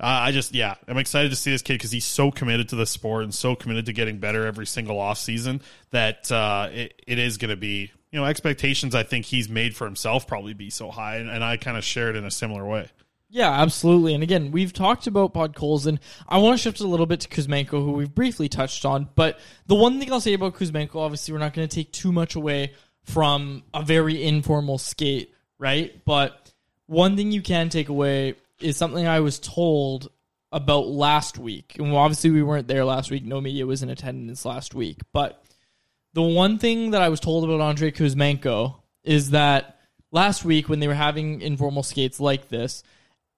[0.01, 2.77] Uh, I just, yeah, I'm excited to see this kid because he's so committed to
[2.77, 7.01] the sport and so committed to getting better every single off season that uh, it,
[7.07, 10.55] it is going to be you know, expectations I think he's made for himself probably
[10.55, 12.87] be so high, and, and I kind of share it in a similar way.
[13.29, 14.15] Yeah, absolutely.
[14.15, 15.99] And again, we've talked about Podkolzin.
[16.29, 19.09] I want to shift a little bit to Kuzmenko, who we've briefly touched on.
[19.17, 22.13] But the one thing I'll say about Kuzmenko, obviously, we're not going to take too
[22.13, 26.01] much away from a very informal skate, right?
[26.05, 26.53] But
[26.87, 30.09] one thing you can take away is something I was told
[30.53, 31.75] about last week.
[31.81, 33.25] And obviously, we weren't there last week.
[33.25, 35.01] No media was in attendance last week.
[35.13, 35.45] But
[36.15, 40.79] the one thing that I was told about Andrei Kuzmenko is that last week when
[40.79, 42.83] they were having informal skates like this,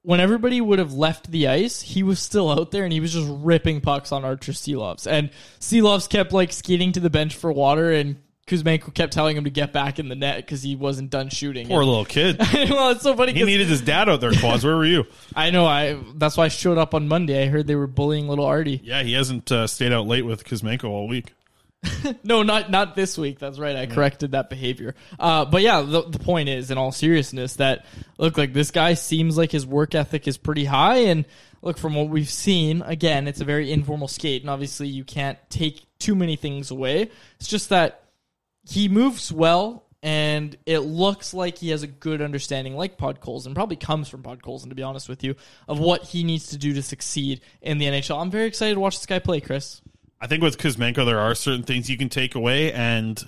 [0.02, 3.12] when everybody would have left the ice, he was still out there and he was
[3.12, 5.10] just ripping pucks on Arturs Silovs.
[5.10, 9.44] And Silovs kept like skating to the bench for water and Kuzmenko kept telling him
[9.44, 11.66] to get back in the net because he wasn't done shooting.
[11.66, 12.38] Poor and, little kid.
[12.70, 13.32] well, it's so funny.
[13.32, 14.30] He needed his dad out there.
[14.30, 15.04] Quads, where were you?
[15.34, 15.66] I know.
[15.66, 17.42] I that's why I showed up on Monday.
[17.42, 18.80] I heard they were bullying little Artie.
[18.84, 21.32] Yeah, he hasn't uh, stayed out late with Kuzmenko all week.
[22.24, 23.38] no, not not this week.
[23.38, 23.76] That's right.
[23.76, 24.94] I corrected that behavior.
[25.18, 27.86] Uh, but yeah, the, the point is, in all seriousness, that
[28.18, 31.24] look like this guy seems like his work ethic is pretty high, and
[31.62, 32.82] look from what we've seen.
[32.82, 37.10] Again, it's a very informal skate, and obviously you can't take too many things away.
[37.38, 38.04] It's just that
[38.68, 43.54] he moves well and it looks like he has a good understanding, like Podkolzin, and
[43.56, 45.34] probably comes from Podkolzin, to be honest with you,
[45.66, 48.20] of what he needs to do to succeed in the NHL.
[48.20, 49.80] I'm very excited to watch this guy play, Chris.
[50.20, 53.22] I think with Kuzmenko, there are certain things you can take away, and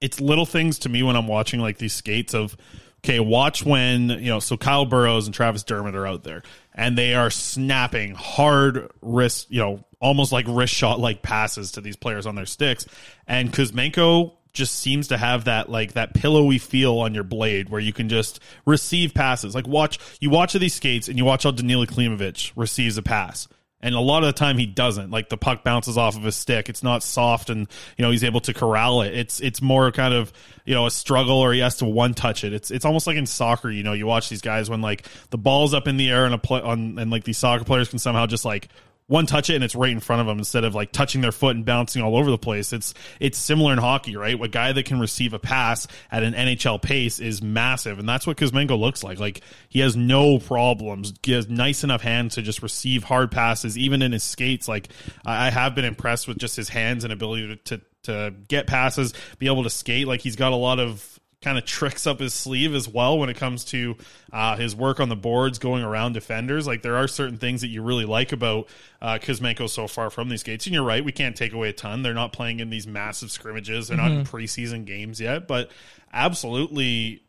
[0.00, 2.56] it's little things to me when I'm watching like these skates of,
[3.04, 6.42] okay, watch when, you know, so Kyle Burroughs and Travis Dermott are out there
[6.74, 11.80] and they are snapping hard wrist, you know, almost like wrist shot like passes to
[11.80, 12.86] these players on their sticks.
[13.26, 17.80] And Kuzmenko just seems to have that like that pillowy feel on your blade where
[17.80, 19.54] you can just receive passes.
[19.54, 23.48] Like watch you watch these skates and you watch how Danila Klimovich receives a pass
[23.84, 25.10] and a lot of the time he doesn't.
[25.10, 26.70] Like the puck bounces off of his stick.
[26.70, 27.68] It's not soft, and
[27.98, 29.14] you know he's able to corral it.
[29.14, 30.32] It's it's more kind of
[30.64, 32.54] you know a struggle, or he has to one touch it.
[32.54, 33.70] It's it's almost like in soccer.
[33.70, 36.34] You know, you watch these guys when like the ball's up in the air and
[36.34, 38.70] a play on, and like these soccer players can somehow just like
[39.06, 41.32] one touch it and it's right in front of them instead of like touching their
[41.32, 42.72] foot and bouncing all over the place.
[42.72, 44.40] It's it's similar in hockey, right?
[44.40, 48.26] A guy that can receive a pass at an NHL pace is massive, and that's
[48.26, 49.18] what Kuzmenko looks like.
[49.18, 51.12] Like he has no problems.
[51.22, 54.68] He has nice enough hands to just receive hard passes, even in his skates.
[54.68, 54.88] Like
[55.24, 59.12] I have been impressed with just his hands and ability to, to to get passes,
[59.38, 60.06] be able to skate.
[60.06, 61.13] Like he's got a lot of
[61.44, 63.96] kind of tricks up his sleeve as well when it comes to
[64.32, 66.66] uh, his work on the boards, going around defenders.
[66.66, 68.68] Like there are certain things that you really like about
[69.02, 70.66] uh, Kuzmenko so far from these gates.
[70.66, 72.02] And you're right, we can't take away a ton.
[72.02, 73.88] They're not playing in these massive scrimmages.
[73.88, 74.06] They're mm-hmm.
[74.06, 74.36] not in mm-hmm.
[74.36, 75.70] preseason games yet, but
[76.12, 77.20] absolutely.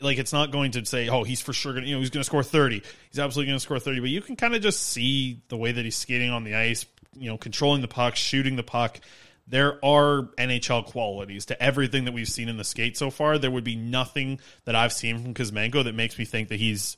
[0.00, 2.20] Like it's not going to say, oh, he's for sure gonna, you know, he's going
[2.20, 2.82] to score thirty.
[3.08, 4.00] He's absolutely going to score thirty.
[4.00, 6.84] But you can kind of just see the way that he's skating on the ice,
[7.14, 9.00] you know, controlling the puck, shooting the puck
[9.46, 13.38] there are NHL qualities to everything that we've seen in the skate so far.
[13.38, 16.96] There would be nothing that I've seen from Kuzmenko that makes me think that he's,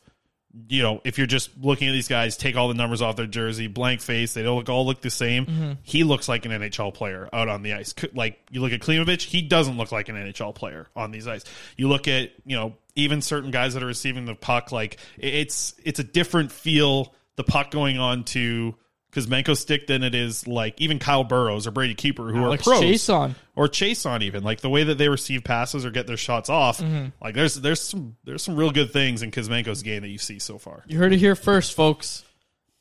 [0.68, 3.26] you know, if you're just looking at these guys, take all the numbers off their
[3.26, 5.46] jersey, blank face, they don't look, all look the same.
[5.46, 5.72] Mm-hmm.
[5.82, 7.94] He looks like an NHL player out on the ice.
[8.14, 11.44] Like you look at Klimovich, he doesn't look like an NHL player on these ice.
[11.76, 15.74] You look at, you know, even certain guys that are receiving the puck, like it's
[15.84, 17.14] it's a different feel.
[17.34, 18.76] The puck going on to
[19.16, 22.78] Kuzmenko stick than it is like even Kyle Burroughs or Brady Keeper who Alex are
[22.78, 23.08] pros.
[23.08, 26.50] on or Chiasson even like the way that they receive passes or get their shots
[26.50, 26.78] off.
[26.78, 27.06] Mm-hmm.
[27.22, 30.38] Like there's there's some there's some real good things in Kuzmenko's game that you see
[30.38, 30.84] so far.
[30.86, 32.24] You heard it here first, folks.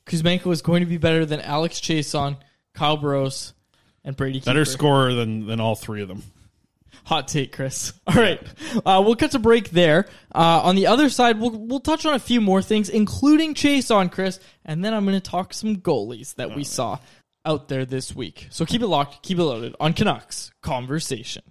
[0.06, 2.38] Kuzmenko is going to be better than Alex Chiasson,
[2.74, 3.54] Kyle Burroughs,
[4.04, 4.41] and Brady.
[4.41, 4.78] Better Keeper.
[4.78, 6.21] scorer than than all three of them.
[7.06, 7.94] Hot take, Chris.
[8.08, 8.41] All right,
[8.86, 10.08] uh, we'll cut to break there.
[10.34, 14.12] Uh, on the other side, we'll we'll touch on a few more things, including Chiasson
[14.12, 17.00] Chris, and then I'm going to talk some goalies that we saw
[17.46, 18.48] out there this week.
[18.50, 21.44] So keep it locked, keep it loaded on Canucks Conversation.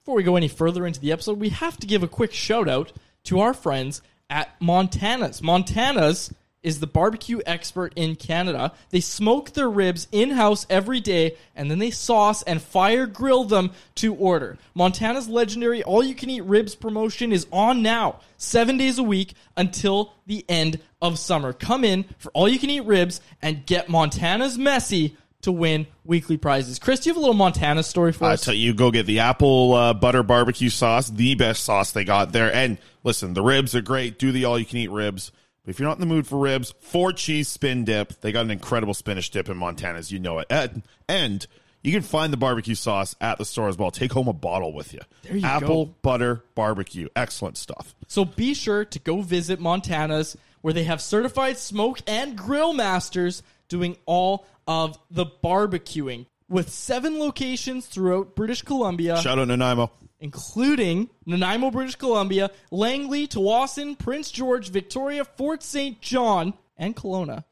[0.00, 2.68] Before we go any further into the episode, we have to give a quick shout
[2.68, 2.92] out
[3.24, 5.42] to our friends at Montana's.
[5.42, 8.72] Montana's is the barbecue expert in Canada.
[8.90, 13.44] They smoke their ribs in house every day and then they sauce and fire grill
[13.44, 14.58] them to order.
[14.74, 19.34] Montana's legendary all you can eat ribs promotion is on now, seven days a week
[19.56, 21.52] until the end of summer.
[21.52, 26.36] Come in for all you can eat ribs and get Montana's messy to win weekly
[26.36, 26.78] prizes.
[26.78, 28.42] Chris, do you have a little Montana story for us?
[28.42, 32.04] I tell you, go get the apple uh, butter barbecue sauce, the best sauce they
[32.04, 32.52] got there.
[32.52, 34.18] And listen, the ribs are great.
[34.18, 35.32] Do the all you can eat ribs.
[35.64, 38.20] But if you're not in the mood for ribs, four cheese spin dip.
[38.20, 40.46] They got an incredible spinach dip in Montana, as you know it.
[40.50, 41.46] And, and
[41.82, 43.90] you can find the barbecue sauce at the store as well.
[43.90, 45.00] Take home a bottle with you.
[45.22, 45.94] There you Apple go.
[46.02, 47.08] butter barbecue.
[47.14, 47.94] Excellent stuff.
[48.06, 53.42] So be sure to go visit Montana's where they have certified smoke and grill masters
[53.68, 59.16] doing all of the barbecuing with seven locations throughout British Columbia.
[59.20, 66.00] Shout out Nanaimo including Nanaimo, British Columbia, Langley, Tsawwassen, Prince George, Victoria, Fort St.
[66.00, 67.44] John, and Kelowna.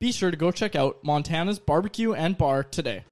[0.00, 3.04] Be sure to go check out Montana's Barbecue and Bar today.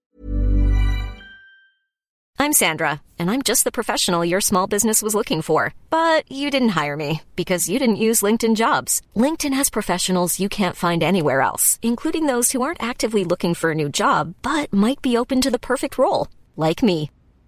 [2.36, 5.72] I'm Sandra, and I'm just the professional your small business was looking for.
[5.88, 9.00] But you didn't hire me because you didn't use LinkedIn jobs.
[9.16, 13.70] LinkedIn has professionals you can't find anywhere else, including those who aren't actively looking for
[13.70, 17.10] a new job but might be open to the perfect role, like me.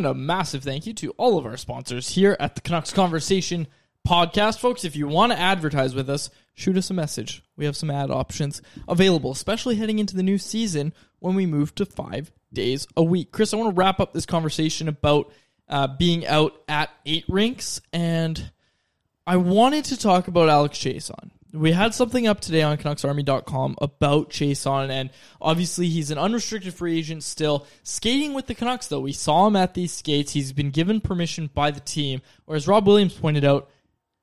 [0.00, 3.66] And a massive thank you to all of our sponsors here at the Canucks Conversation
[4.08, 4.58] podcast.
[4.58, 7.42] Folks, if you want to advertise with us, shoot us a message.
[7.58, 11.74] We have some ad options available, especially heading into the new season when we move
[11.74, 13.30] to five days a week.
[13.30, 15.30] Chris, I want to wrap up this conversation about
[15.68, 18.52] uh, being out at eight rinks, and
[19.26, 21.30] I wanted to talk about Alex Chiasson.
[21.52, 26.98] We had something up today on CanucksArmy.com about Chiasson, and obviously he's an unrestricted free
[26.98, 27.66] agent still.
[27.82, 30.32] Skating with the Canucks, though, we saw him at these skates.
[30.32, 33.68] He's been given permission by the team, or as Rob Williams pointed out,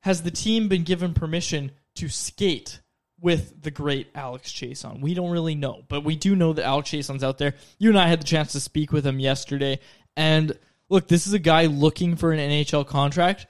[0.02, 2.80] has the team been given permission to skate
[3.20, 5.02] with the great Alex Chiasson?
[5.02, 7.56] We don't really know, but we do know that Alex Chiasson's out there.
[7.78, 9.80] You and I had the chance to speak with him yesterday,
[10.16, 10.58] and
[10.88, 13.48] look, this is a guy looking for an NHL contract.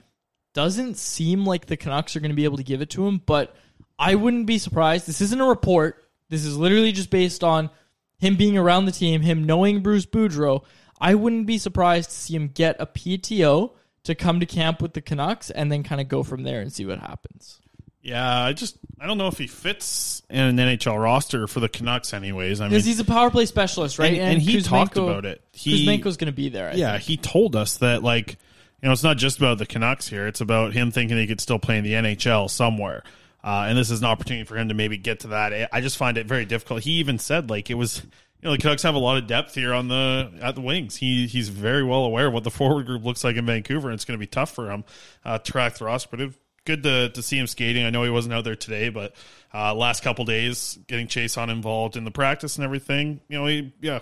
[0.55, 3.21] Doesn't seem like the Canucks are going to be able to give it to him,
[3.23, 3.55] but
[3.99, 5.07] I wouldn't be surprised.
[5.07, 6.03] This isn't a report.
[6.29, 7.69] This is literally just based on
[8.17, 10.63] him being around the team, him knowing Bruce Boudreau.
[10.99, 13.71] I wouldn't be surprised to see him get a PTO
[14.03, 16.71] to come to camp with the Canucks and then kind of go from there and
[16.71, 17.59] see what happens.
[18.01, 21.67] Yeah, I just I don't know if he fits in an NHL roster for the
[21.67, 22.61] Canucks, anyways.
[22.61, 24.13] I mean, Because he's a power play specialist, right?
[24.13, 25.41] and, and he Kuzmenko- talked about it.
[25.51, 26.69] He Kuzmenko's going to be there.
[26.69, 27.03] I yeah, think.
[27.03, 28.37] he told us that like
[28.81, 30.25] you know it's not just about the Canucks here.
[30.25, 33.03] It's about him thinking he could still play in the NHL somewhere.
[33.43, 35.69] Uh, and this is an opportunity for him to maybe get to that.
[35.71, 36.83] I- just find it very difficult.
[36.83, 39.55] He even said like it was you know the Canucks have a lot of depth
[39.55, 40.95] here on the at the wings.
[40.95, 43.95] He he's very well aware of what the forward group looks like in Vancouver, and
[43.95, 44.83] it's going to be tough for him
[45.23, 46.09] uh, to track the roster.
[46.11, 46.33] But it,
[46.65, 47.85] good to to see him skating.
[47.85, 49.15] I know he wasn't out there today, but
[49.53, 53.21] uh, last couple days getting Chiasson involved in the practice and everything.
[53.29, 53.99] You know, he yeah,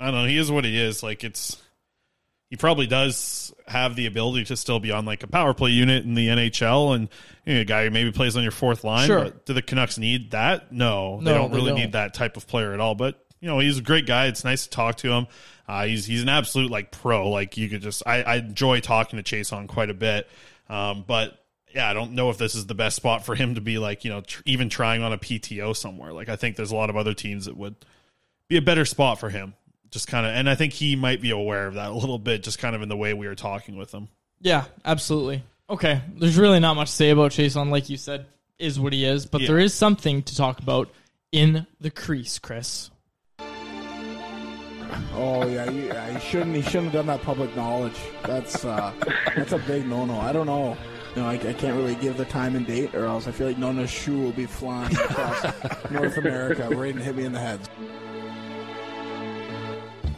[0.00, 0.26] I don't know.
[0.26, 1.02] He is what he is.
[1.02, 1.62] Like it's
[2.50, 6.04] he probably does have the ability to still be on like a power play unit
[6.04, 7.08] in the NHL and
[7.44, 9.06] you know, a guy who maybe plays on your fourth line.
[9.06, 9.24] Sure.
[9.24, 10.72] But do the Canucks need that?
[10.72, 11.78] No, No, they don't they really don't.
[11.80, 12.94] need that type of player at all.
[12.94, 14.26] But you know, he's a great guy.
[14.26, 15.26] It's nice to talk to him.
[15.68, 17.28] Uh, he's he's an absolute like pro.
[17.28, 20.26] Like you could just I, I enjoy talking to Chiasson quite a bit.
[20.70, 21.38] Um, but
[21.74, 24.02] yeah, I don't know if this is the best spot for him to be like
[24.04, 26.14] you know tr- even trying on a PTO somewhere.
[26.14, 27.76] Like I think there's a lot of other teams that would
[28.48, 29.52] be a better spot for him.
[29.90, 32.42] Just kind of, and I think he might be aware of that a little bit,
[32.42, 34.08] just kind of in the way we were talking with him.
[34.40, 35.42] Yeah, absolutely.
[35.70, 38.26] Okay, there's really not much to say about Chiasson, like you said,
[38.58, 39.48] is what he is, but Yeah.
[39.48, 40.90] there is something to talk about
[41.32, 42.90] in the crease, Chris.
[45.14, 46.54] Oh yeah, you, yeah, he shouldn't.
[46.56, 47.96] He shouldn't have done that public knowledge.
[48.24, 48.92] That's uh,
[49.36, 50.18] that's a big no-no.
[50.20, 50.76] I don't know.
[51.14, 53.46] You know, I, I can't really give the time and date, or else I feel
[53.48, 55.42] like Nona's shoe will be flying across
[55.90, 57.60] North America, right and hit me in the head.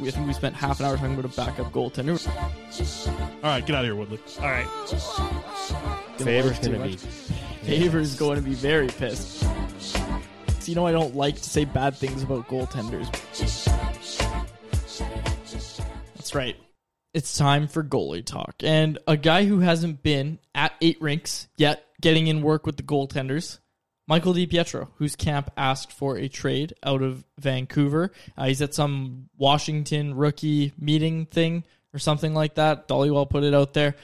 [0.01, 2.19] We I think we spent half an hour talking about a backup goaltender.
[3.43, 4.19] All right, get out of here, Woodley.
[4.41, 4.67] All right.
[6.19, 6.91] Faber's Too gonna much.
[6.91, 6.97] be
[7.67, 9.41] Faber's going to be very pissed.
[9.81, 10.01] So
[10.65, 13.11] you know I don't like to say bad things about goaltenders.
[16.17, 16.57] That's right.
[17.13, 18.55] It's time for goalie talk.
[18.63, 22.83] And a guy who hasn't been at eight rinks yet getting in work with the
[22.83, 23.59] goaltenders,
[24.11, 28.11] Michael DiPietro, whose camp asked for a trade out of Vancouver.
[28.37, 31.63] Uh, he's at some Washington rookie meeting thing
[31.95, 32.89] or something like that.
[32.89, 33.95] Dhaliwal put it out there.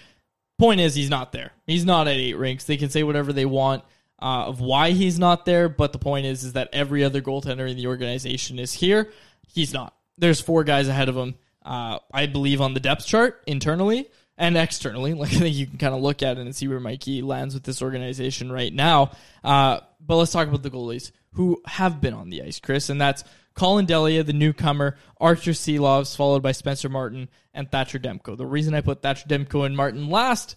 [0.60, 1.50] Point is, he's not there.
[1.66, 2.62] He's not at eight rinks.
[2.62, 3.82] They can say whatever they want
[4.22, 7.68] uh, of why he's not there, but the point is, is that every other goaltender
[7.68, 9.10] in the organization is here.
[9.48, 9.92] He's not.
[10.18, 11.34] There's four guys ahead of him.
[11.64, 15.14] Uh, I believe on the depth chart internally and externally.
[15.16, 17.54] Like I think you can kind of look at it and see where Mikey lands
[17.54, 19.12] with this organization right now.
[19.42, 23.00] Uh, but let's talk about the goalies who have been on the ice, Chris, and
[23.00, 23.24] that's
[23.54, 28.36] Colin Delia, the newcomer, Arturs Silovs, followed by Spencer Martin and Thatcher Demko.
[28.36, 30.56] The reason I put Thatcher Demko and Martin last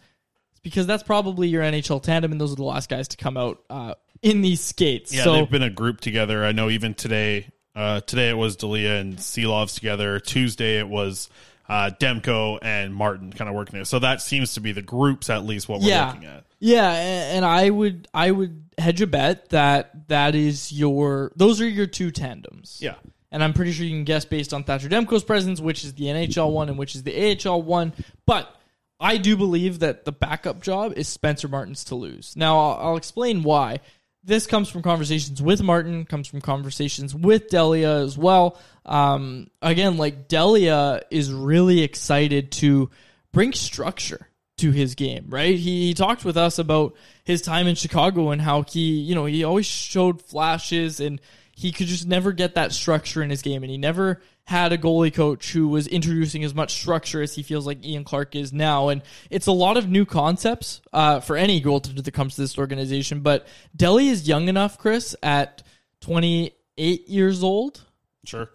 [0.54, 3.38] is because that's probably your NHL tandem, and those are the last guys to come
[3.38, 5.14] out uh, in these skates.
[5.14, 6.44] Yeah, so they've been a group together.
[6.44, 7.48] I know even today.
[7.76, 10.20] Uh, today it was Delia and Silovs together.
[10.20, 11.30] Tuesday it was
[11.70, 13.86] uh, Demko and Martin kind of working there.
[13.86, 16.46] So that seems to be the groups at least what we're yeah, looking at.
[16.60, 21.68] yeah, and I would I would hedge a bet that that is your those are
[21.68, 22.80] your two tandems.
[22.82, 22.96] Yeah.
[23.32, 26.06] And I'm pretty sure you can guess based on Thatcher Demko's presence, which is the
[26.06, 27.94] NHL one and which is the AHL one.
[28.26, 28.52] But
[29.00, 32.36] I do believe that the backup job is Spencer Martin's to lose.
[32.36, 33.82] Now, I'll, I'll explain why.
[34.24, 38.60] This comes from conversations with Martin, comes from conversations with Delia as well.
[38.86, 42.90] Um, again, like Delia is really excited to
[43.32, 45.56] bring structure to his game, right?
[45.56, 49.26] He, he talked with us about his time in Chicago and how he, you know,
[49.26, 51.22] he always showed flashes and
[51.56, 54.80] he could just never get that structure in his game and he never had a
[54.80, 58.52] goalie coach who was introducing as much structure as he feels like Ian Clark is
[58.52, 58.90] now.
[58.90, 62.58] And it's a lot of new concepts uh, for any goaltender that comes to this
[62.58, 63.20] organization.
[63.20, 65.62] But Delia is young enough, Chris, at
[66.02, 67.82] 28 years old.
[68.26, 68.50] Sure.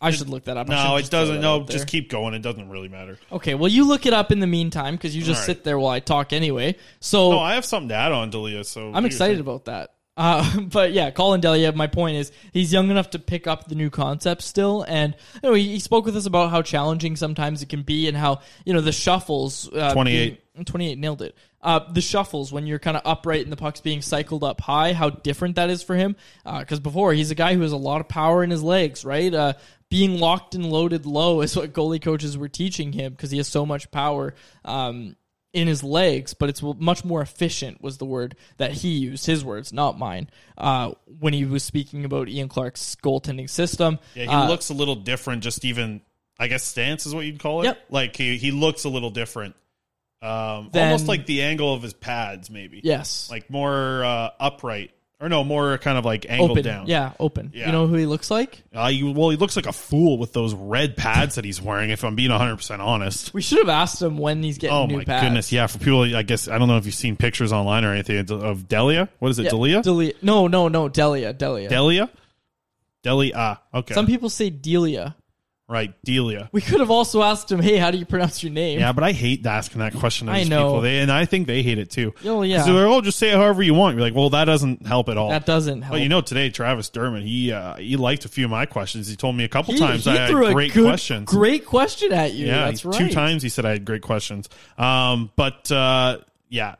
[0.00, 0.66] I should look that up.
[0.66, 1.42] No, it doesn't.
[1.42, 2.32] No, just keep going.
[2.32, 3.18] It doesn't really matter.
[3.30, 5.46] Okay, well, you look it up in the meantime because you just right.
[5.46, 6.76] sit there while I talk anyway.
[7.00, 8.64] So No, I have something to add on Delia.
[8.64, 9.95] So I'm excited about that.
[10.16, 13.74] Uh, but yeah, Colin Delia, my point is he's young enough to pick up the
[13.74, 14.84] new concepts still.
[14.86, 18.08] And you know, he, he spoke with us about how challenging sometimes it can be
[18.08, 19.68] and how, you know, the shuffles.
[19.72, 20.28] Uh, 28.
[20.28, 21.36] being- 28 nailed it.
[21.60, 24.92] Uh, the shuffles when you're kind of upright and the puck's being cycled up high,
[24.92, 26.16] how different that is for him.
[26.44, 29.34] Because before, he's a guy who has a lot of power in his legs, right?
[29.34, 29.52] Uh,
[29.90, 33.48] being locked and loaded low is what goalie coaches were teaching him because he has
[33.48, 34.34] so much power.
[34.64, 35.16] Um,
[35.56, 39.42] in his legs, but it's much more efficient was the word that he used, his
[39.44, 40.28] words, not mine,
[40.58, 43.98] uh, when he was speaking about Ian Clark's goaltending system.
[44.14, 45.42] Yeah, he Uh, looks a little different.
[45.42, 46.02] Just even,
[46.38, 47.64] I guess, stance is what you'd call it.
[47.64, 47.78] Yep.
[47.90, 49.54] Like he he looks a little different.
[50.22, 52.80] Um, Then- almost like the angle of his pads, maybe.
[52.84, 53.28] Yes.
[53.30, 54.90] Like more uh, upright,
[55.20, 56.62] or no, more kind of like angled open.
[56.64, 56.86] down.
[56.88, 57.50] Yeah, open.
[57.54, 57.66] Yeah.
[57.66, 58.62] You know who he looks like?
[58.76, 61.90] Uh, you, well, he looks like a fool with those red pads that he's wearing.
[61.90, 63.32] If I'm being 100 percent honest.
[63.32, 65.24] We should have asked him when he's getting Oh new my pads.
[65.24, 65.52] goodness!
[65.52, 68.30] Yeah, for people, I guess I don't know if you've seen pictures online or anything
[68.30, 69.08] of Delia.
[69.18, 69.82] What is it, Yeah, Delia?
[69.82, 70.12] Delia.
[70.22, 70.88] No, no, no.
[70.88, 71.32] Delia.
[71.32, 71.68] Delia.
[71.68, 72.10] Delia.
[73.02, 73.60] Delia.
[73.72, 73.94] Okay.
[73.94, 75.16] Some people say Delia.
[75.68, 76.48] Right, Delia.
[76.52, 78.78] We could have also asked him, hey, how do you pronounce your name?
[78.78, 80.26] Yeah, but I hate asking that question.
[80.28, 80.66] To I these know.
[80.66, 80.80] people.
[80.82, 82.14] They, and I think they hate it too.
[82.24, 82.62] Oh, yeah.
[82.64, 83.96] So they're like, oh, just say it however you want.
[83.96, 85.30] You're like, well, that doesn't help at all.
[85.30, 85.92] That doesn't help.
[85.94, 89.08] But you know, today Travis Dermott, he uh, he liked a few of my questions.
[89.08, 91.26] He told me a couple He- times he I threw had a great good- questions.
[91.28, 92.46] Great question at you.
[92.46, 92.96] Yeah, That's right.
[92.98, 94.48] two times he said I had great questions.
[94.78, 96.76] Um, but uh, yeah.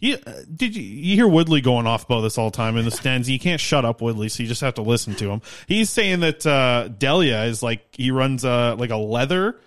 [0.00, 2.84] You, uh, did you, you hear Woodley going off about this all the time in
[2.84, 3.28] the stands?
[3.28, 5.42] You can't shut up Woodley, so you just have to listen to him.
[5.66, 9.58] He's saying that uh, Delia is like he runs uh, like a leather.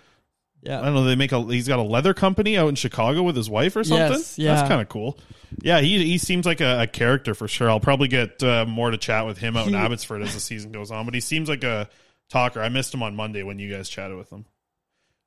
[0.62, 1.04] Yeah, I don't know.
[1.04, 1.42] They make a.
[1.42, 4.12] He's got a leather company out in Chicago with his wife or something.
[4.12, 4.56] Yes, yeah.
[4.56, 5.20] that's kind of cool.
[5.62, 7.70] Yeah, he he seems like a, a character for sure.
[7.70, 10.72] I'll probably get uh, more to chat with him out in Abbotsford as the season
[10.72, 11.04] goes on.
[11.04, 11.90] But he seems like a
[12.30, 12.62] talker.
[12.62, 14.46] I missed him on Monday when you guys chatted with him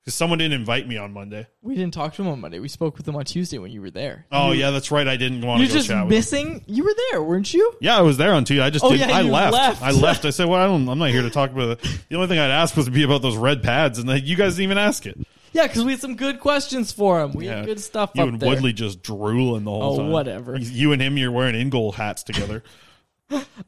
[0.05, 1.47] because someone didn't invite me on Monday.
[1.63, 2.59] We didn't talk to him on Monday.
[2.59, 4.27] We spoke with him on Tuesday when you were there.
[4.31, 5.09] Oh yeah, that's right.
[5.09, 6.19] I didn't want to You're go just chat with him.
[6.19, 6.65] missing.
[6.67, 7.73] You were there, weren't you?
[7.81, 8.63] Yeah, I was there on Tuesday.
[8.63, 9.09] I just Oh, didn't.
[9.09, 9.53] yeah, I you left.
[9.55, 9.83] left.
[9.83, 10.25] I left.
[10.25, 10.87] I said, "Well, I don't.
[10.89, 13.03] I'm not here to talk about it." The only thing I'd ask was to be
[13.03, 15.19] about those red pads, and then you guys didn't even ask it.
[15.53, 17.33] Yeah, because we had some good questions for him.
[17.33, 17.59] We Yeah.
[17.59, 18.49] had good stuff You up and there.
[18.51, 20.01] Woodley just drooling the whole time.
[20.01, 20.11] Oh, time.
[20.13, 20.57] whatever.
[20.59, 22.63] You and him, you're wearing in goal hats together.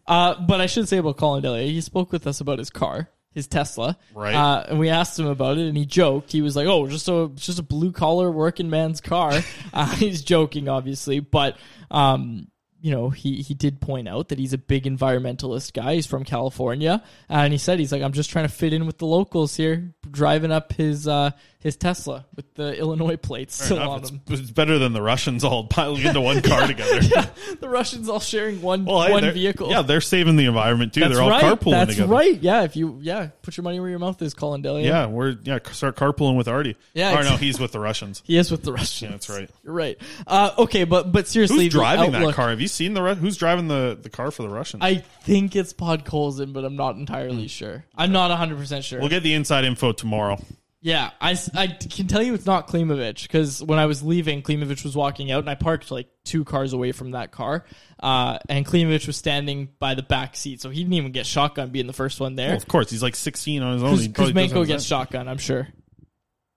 [0.06, 3.08] Uh, but I should say about Colin Delia, he spoke with us about his car,
[3.36, 3.98] his Tesla.
[4.14, 4.34] Right.
[4.34, 6.32] Uh, and we asked him about it, and he joked.
[6.32, 9.40] He was like, "Oh, just a just a blue collar working man's car."
[9.72, 11.56] uh, he's joking, obviously, but
[11.90, 12.48] um,
[12.80, 15.94] you know, he he did point out that he's a big environmentalist guy.
[15.94, 18.96] He's from California, and he said he's like, "I'm just trying to fit in with
[18.98, 23.76] the locals here, driving up his uh, his Tesla with the Illinois plates Fair still
[23.78, 23.88] enough.
[23.90, 27.00] on It's, him." it's better than the Russians all piling into one car together.
[27.02, 27.26] yeah,
[27.60, 29.70] the Russians all sharing one Well, hey, one vehicle.
[29.70, 31.00] Yeah, they're saving the environment too.
[31.00, 31.42] That's they're all right.
[31.42, 32.12] carpooling That's together.
[32.12, 32.40] right.
[32.40, 34.86] Yeah, if you yeah, put your money where your mouth is, Colin Delia.
[34.86, 36.76] Yeah, we're yeah start carpooling with Artie.
[36.94, 38.22] Yeah, or no, he's with the Russians.
[38.26, 39.02] He is with the Russians.
[39.02, 39.50] Yeah, that's right.
[39.64, 39.98] You're right.
[40.26, 42.50] Uh, okay, but but seriously, Who's driving that car?
[42.50, 44.82] Have you seen the who's driving the the car for the Russians?
[44.84, 47.84] I think it's Podkolzin, but I'm not entirely sure.
[47.96, 49.00] I'm not 100 percent sure.
[49.00, 50.38] We'll get the inside info tomorrow.
[50.82, 54.84] Yeah, I, I can tell you it's not Klimovich because when I was leaving, Klimovich
[54.84, 57.64] was walking out and I parked like two cars away from that car.
[57.98, 61.70] Uh, and Klimovich was standing by the back seat, so he didn't even get shotgun
[61.70, 62.48] being the first one there.
[62.50, 63.98] Well, of course, he's like 16 on his own.
[63.98, 64.88] He probably doesn't Kuzmenko have gets that.
[64.88, 65.66] shotgun, I'm sure.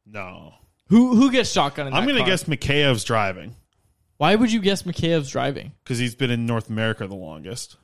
[0.05, 0.53] No.
[0.89, 2.29] Who who gets shotgun in I'm that going to car?
[2.31, 3.55] guess Mikheyev's driving
[4.17, 5.71] Why would you guess Mikheyev's driving?
[5.83, 7.77] because he's been in North America the longest.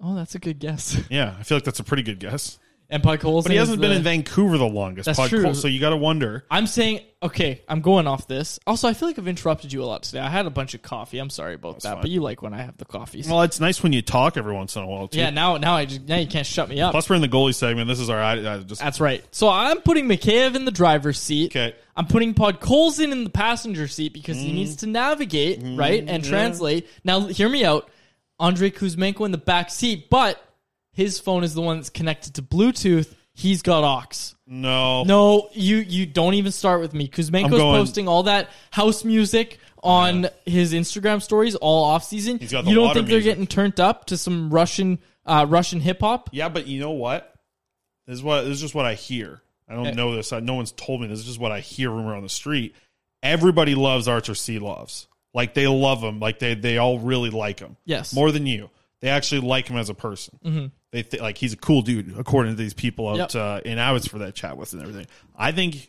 [0.00, 1.00] Oh, that's a good guess.
[1.10, 2.58] Yeah, I feel like that's a pretty good guess.
[2.94, 5.06] And Podkolzin But he hasn't been in Vancouver the longest.
[5.06, 5.42] That's Pod true.
[5.42, 6.44] Col- so you got to wonder.
[6.48, 8.60] I'm saying, okay, I'm going off this.
[8.68, 10.20] Also, I feel like I've interrupted you a lot today.
[10.20, 11.18] I had a bunch of coffee.
[11.18, 13.28] I'm sorry about that, but you like when I have the coffees.
[13.28, 15.18] Well, it's nice when you talk every once in a while too.
[15.18, 16.92] yeah, now now I just now you can't shut me up.
[16.92, 17.88] Plus, we're in the goalie segment.
[17.88, 19.24] This is our I, I just That's right.
[19.32, 21.50] So I'm putting Mikheyev in the driver's seat.
[21.50, 21.74] Okay.
[21.96, 24.54] I'm putting Pod Podkolzin in the passenger seat because he Mm.
[24.54, 26.30] needs to navigate, right, and yeah.
[26.30, 26.86] translate.
[27.02, 27.90] Now, hear me out.
[28.38, 30.40] Andrei Kuzmenko in the back seat, but
[30.94, 33.12] his phone is the one that's connected to Bluetooth.
[33.34, 34.34] He's got aux.
[34.46, 35.02] no.
[35.02, 37.08] No, you you don't even start with me.
[37.08, 42.38] Kuzmenko's going- posting all that house music on his Instagram stories all off season.
[42.38, 43.30] He's got the you don't water think they're music.
[43.32, 46.30] getting turned up to some Russian uh, Russian hip hop?
[46.32, 47.34] Yeah, but you know what?
[48.06, 49.40] This is what this is just what I hear.
[49.68, 50.32] I don't know this.
[50.32, 51.08] I- No one's told me.
[51.08, 52.74] This is just what I hear rumor on the street.
[53.22, 55.06] Everybody loves Arturs Silovs.
[55.32, 56.20] Like they love him.
[56.20, 57.76] Like they they all really like him.
[57.84, 58.14] Yes.
[58.14, 58.70] more than you.
[59.00, 60.70] They actually like him as a person.
[60.94, 63.16] They th- like he's a cool dude according to these people out.
[63.16, 63.34] Yep.
[63.34, 65.08] Uh, and I was for that chat with and everything.
[65.36, 65.88] I think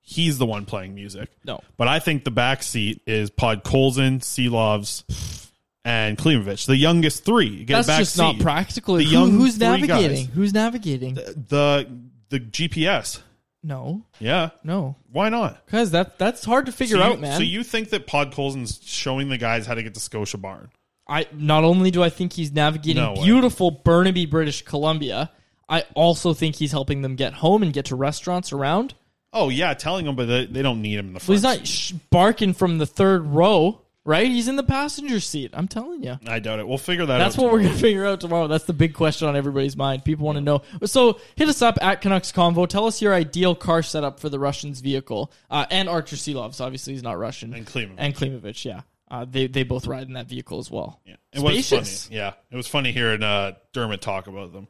[0.00, 1.28] he's the one playing music.
[1.44, 1.60] No.
[1.76, 5.50] but I think the back seat is Pod Colson, Silovs,
[5.84, 7.64] and Klimovich, the youngest three.
[7.66, 8.94] Get That's back just not practical.
[8.94, 10.26] The Who- young who's navigating?
[10.26, 10.34] guys.
[10.34, 11.14] Who's navigating?
[11.16, 11.86] The
[12.30, 13.20] the GPS.
[13.62, 14.50] No, Yeah.
[14.64, 14.96] no.
[15.12, 15.66] Why not?
[15.66, 17.36] Because that that's hard to figure so you, out, man.
[17.36, 20.70] So you think that Podkolzin's showing the guys how to get to Scotia Barn?
[21.10, 25.32] I not only do I think he's navigating No beautiful Burnaby, British Columbia,
[25.68, 28.94] I also think he's helping them get home and get to restaurants around.
[29.32, 31.34] Oh yeah, telling them, but they, they don't need him in the front.
[31.34, 34.28] he's not sh- barking from the third row, right?
[34.28, 35.50] He's in the passenger seat.
[35.52, 36.18] I'm telling you.
[36.26, 36.66] I doubt it.
[36.66, 37.18] We'll figure that out.
[37.18, 37.42] That's out.
[37.42, 38.46] what we're gonna figure out tomorrow.
[38.46, 40.04] That's the big question on everybody's mind.
[40.04, 40.62] People want to know.
[40.84, 42.68] So hit us up at Canucks Convo.
[42.68, 46.60] Tell us your ideal car setup for the Russians' vehicle, uh, and Arturs Silovs.
[46.60, 47.54] Obviously, he's not Russian.
[47.54, 47.94] And Klimovich.
[47.98, 48.82] And Klimovich, yeah.
[49.10, 51.00] Uh, they they both ride in that vehicle as well.
[51.04, 52.16] Yeah, It was funny.
[52.16, 54.68] Yeah, it was funny hearing uh, Dermott talk about them.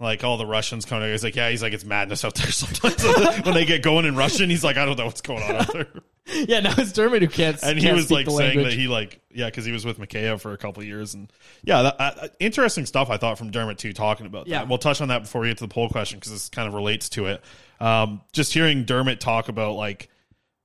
[0.00, 3.02] Like all the Russians coming, he's like, yeah, he's like, it's madness out there sometimes
[3.44, 4.50] when they get going in Russian.
[4.50, 5.86] He's like, I don't know what's going on out there.
[6.26, 7.60] yeah, now it's Dermott who can't.
[7.62, 8.64] and he can't was like saying language.
[8.66, 11.32] that he like yeah because he was with Mikheyev for a couple of years and
[11.64, 14.60] yeah that, uh, interesting stuff I thought from Dermott too talking about Yeah.
[14.60, 14.68] that.
[14.68, 16.74] We'll touch on that before we get to the poll question because this kind of
[16.74, 17.44] relates to it.
[17.80, 20.08] Um, just hearing Dermott talk about like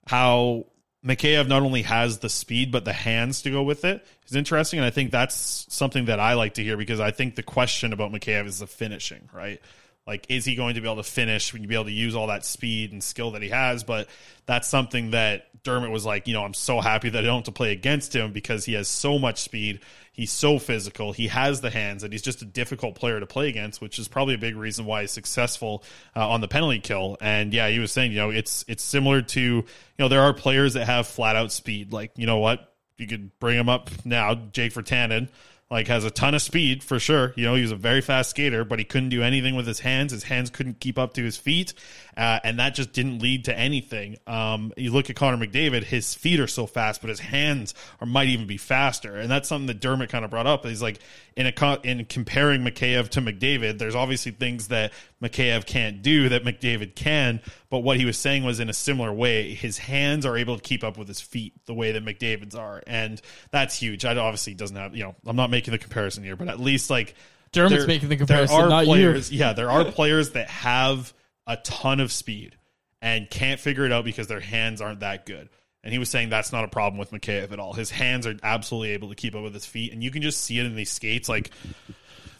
[0.07, 0.65] how
[1.05, 4.79] Mikheyev not only has the speed but the hands to go with it is interesting
[4.79, 7.93] and I think that's something that I like to hear because I think the question
[7.93, 9.61] about Mikheyev is the finishing right.
[10.09, 11.53] Like, is he going to be able to finish?
[11.53, 13.83] When you be able to use all that speed and skill that he has?
[13.83, 14.09] But
[14.47, 17.43] that's something that Dermott was like, you know, I'm so happy that I don't have
[17.43, 19.81] to play against him because he has so much speed.
[20.11, 21.13] He's so physical.
[21.13, 24.07] He has the hands, and he's just a difficult player to play against, which is
[24.07, 25.83] probably a big reason why he's successful
[26.15, 27.17] uh, on the penalty kill.
[27.21, 29.65] And yeah, he was saying, you know, it's it's similar to, you
[29.97, 31.93] know, there are players that have flat out speed.
[31.93, 35.29] Like, you know what, you could bring him up now, Jake Virtanen
[35.71, 37.33] like has a ton of speed for sure.
[37.35, 39.79] You know, he was a very fast skater, but he couldn't do anything with his
[39.79, 40.11] hands.
[40.11, 41.73] His hands couldn't keep up to his feet,
[42.19, 44.17] uh, and that just didn't lead to anything.
[44.27, 48.05] Um, you look at Connor McDavid; his feet are so fast, but his hands are
[48.05, 50.65] might even be faster, and that's something that Dermott kind of brought up.
[50.65, 50.99] He's like
[51.37, 54.91] in a in comparing Mikheyev to McDavid, there's obviously things that
[55.23, 57.39] Mikheyev can't do that McDavid can,
[57.69, 60.61] but what he was saying was in a similar way, his hands are able to
[60.61, 64.03] keep up with his feet the way that McDavid's are, and that's huge.
[64.03, 66.89] I obviously doesn't have you know I'm not making the comparison here, but at least
[66.89, 67.15] like
[67.53, 68.57] Dermott's there- making the comparison.
[68.57, 68.87] there are not you.
[68.87, 71.13] players, yeah, there are players that have
[71.49, 72.55] a ton of speed
[73.01, 75.49] and can't figure it out because their hands aren't that good.
[75.83, 77.73] And he was saying that's not a problem with Mikheyev at all.
[77.73, 80.41] His hands are absolutely able to keep up with his feet, and you can just
[80.41, 81.27] see it in these skates.
[81.29, 81.51] Like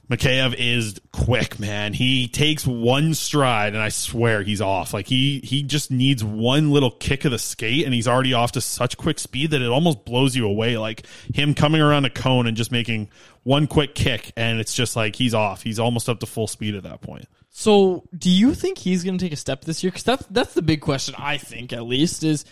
[0.10, 1.94] Mikheyev is quick, man.
[1.94, 4.94] He takes one stride, and I swear he's off.
[4.94, 8.52] Like he he just needs one little kick of the skate, and he's already off
[8.52, 10.78] to such quick speed that it almost blows you away.
[10.78, 13.10] Like him coming around a cone and just making
[13.44, 15.64] one quick kick, and it's just like he's off.
[15.64, 17.26] He's almost up to full speed at that point.
[17.60, 19.92] So, do you think he's going to take a step this year?
[19.92, 21.14] Because that's that's the big question.
[21.18, 22.46] I think, at least, is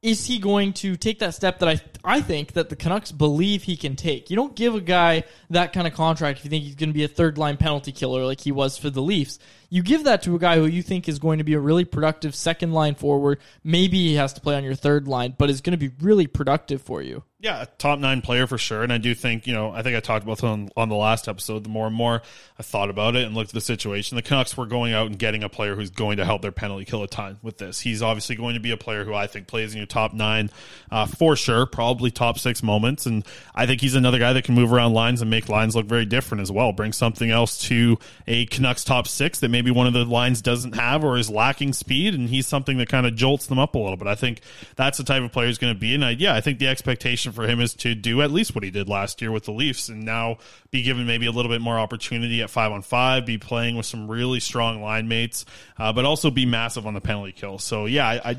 [0.00, 3.64] is he going to take that step that I I think that the Canucks believe
[3.64, 4.30] he can take?
[4.30, 6.94] You don't give a guy that kind of contract if you think he's going to
[6.94, 9.38] be a third line penalty killer like he was for the Leafs.
[9.68, 11.84] You give that to a guy who you think is going to be a really
[11.84, 13.38] productive second line forward.
[13.64, 16.26] Maybe he has to play on your third line, but is going to be really
[16.26, 17.24] productive for you.
[17.38, 18.82] Yeah, top nine player for sure.
[18.82, 21.28] And I do think, you know, I think I talked about on, on the last
[21.28, 21.64] episode.
[21.64, 22.22] The more and more
[22.58, 25.18] I thought about it and looked at the situation, the Canucks were going out and
[25.18, 27.78] getting a player who's going to help their penalty kill a ton with this.
[27.78, 30.50] He's obviously going to be a player who I think plays in your top nine
[30.90, 33.04] uh, for sure, probably top six moments.
[33.04, 35.86] And I think he's another guy that can move around lines and make lines look
[35.86, 36.72] very different as well.
[36.72, 40.74] Bring something else to a Canucks top six that maybe one of the lines doesn't
[40.74, 42.12] have or is lacking speed.
[42.12, 44.06] And he's something that kind of jolts them up a little bit.
[44.06, 44.42] I think
[44.76, 45.94] that's the type of player he's going to be.
[45.94, 48.64] And I, yeah, I think the expectation for him is to do at least what
[48.64, 50.36] he did last year with the Leafs and now
[50.70, 53.86] be given maybe a little bit more opportunity at five on five, be playing with
[53.86, 55.46] some really strong line mates,
[55.78, 57.58] uh, but also be massive on the penalty kill.
[57.58, 58.36] So yeah, I, I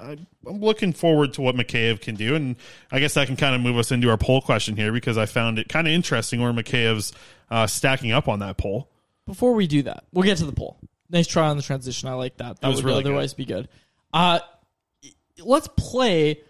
[0.00, 2.56] I'm looking forward to what Mikheyev can do, and
[2.90, 5.26] I guess that can kind of move us into our poll question here because I
[5.26, 7.12] found it kind of interesting where Mikheyev's
[7.50, 8.88] uh, stacking up on that poll.
[9.26, 10.78] Before we do that, we'll get to the poll.
[11.10, 12.08] Nice try on the transition.
[12.08, 12.60] I like that.
[12.60, 13.68] That was would really otherwise be good.
[14.12, 14.40] Uh,
[15.38, 16.40] let's play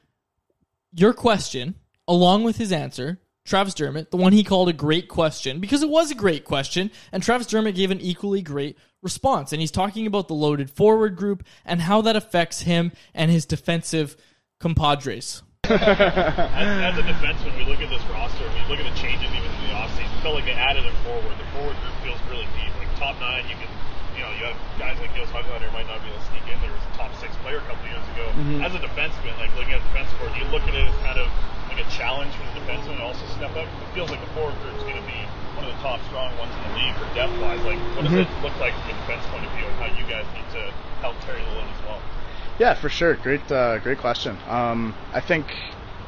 [0.93, 1.75] your question
[2.09, 3.21] along with his answer.
[3.45, 6.91] Travis Dermott, the one he called a great question, because it was a great question,
[7.13, 9.53] and Travis Dermott gave an equally great response.
[9.53, 13.45] And he's talking about the loaded forward group and how that affects him and his
[13.45, 14.17] defensive
[14.61, 15.43] compadres.
[15.65, 19.45] as, as a defenseman, we look at this roster we look at the changes even
[19.45, 20.11] in the offseason.
[20.11, 21.37] It felt like they added a forward.
[21.37, 22.73] The forward group feels really deep.
[22.81, 23.69] Like top nine, you can,
[24.17, 26.57] you know, you have guys like Nils Hoglander might not be able to sneak in
[26.65, 28.25] there was a top six player a couple years ago.
[28.41, 28.65] Mhm.
[28.65, 31.21] As a defenseman, like looking at the defense board, you look at it as kind
[31.21, 31.29] of
[31.69, 33.69] like a challenge for the defenseman to also step up?
[33.69, 35.21] It feels like the forward group is going to be
[35.61, 37.61] one of the top strong ones in the league for depth wise.
[37.69, 38.25] Like, what does Mhm.
[38.25, 40.73] it look like from a defense point of view, and how you guys need to
[41.05, 42.01] help Terry Lalonde as well?
[42.57, 43.13] Yeah, for sure.
[43.21, 44.41] Great, uh, great question.
[44.49, 45.53] Um, I think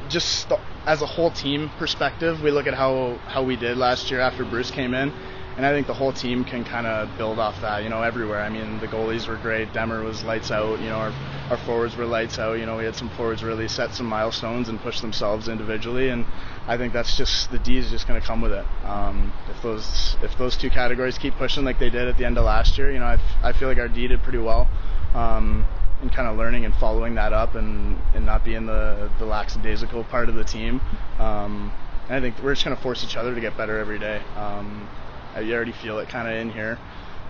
[0.08, 4.10] just th- as a whole team perspective, we look at how how we did last
[4.10, 5.12] year after Bruce came in,
[5.56, 7.82] and I think the whole team can kind of build off that.
[7.82, 8.40] You know, everywhere.
[8.40, 9.72] I mean, the goalies were great.
[9.72, 10.80] Demer was lights out.
[10.80, 11.12] You know, our
[11.50, 12.54] our forwards were lights out.
[12.54, 16.24] You know, we had some forwards really set some milestones and push themselves individually, and
[16.68, 18.64] I think that's just the D is just going to come with it.
[18.84, 22.38] Um, if those if those two categories keep pushing like they did at the end
[22.38, 24.68] of last year, you know, I, f- I feel like our D did pretty well.
[25.14, 25.64] Um,
[26.06, 30.04] and kind of learning and following that up and, and not being the, the lackadaisical
[30.04, 30.80] part of the team.
[31.18, 31.72] Um,
[32.08, 34.22] and I think we're just going to force each other to get better every day.
[34.36, 34.88] Um,
[35.34, 36.78] I you already feel it kind of in here.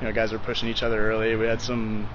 [0.00, 1.34] You know, guys are pushing each other early.
[1.36, 2.06] We had some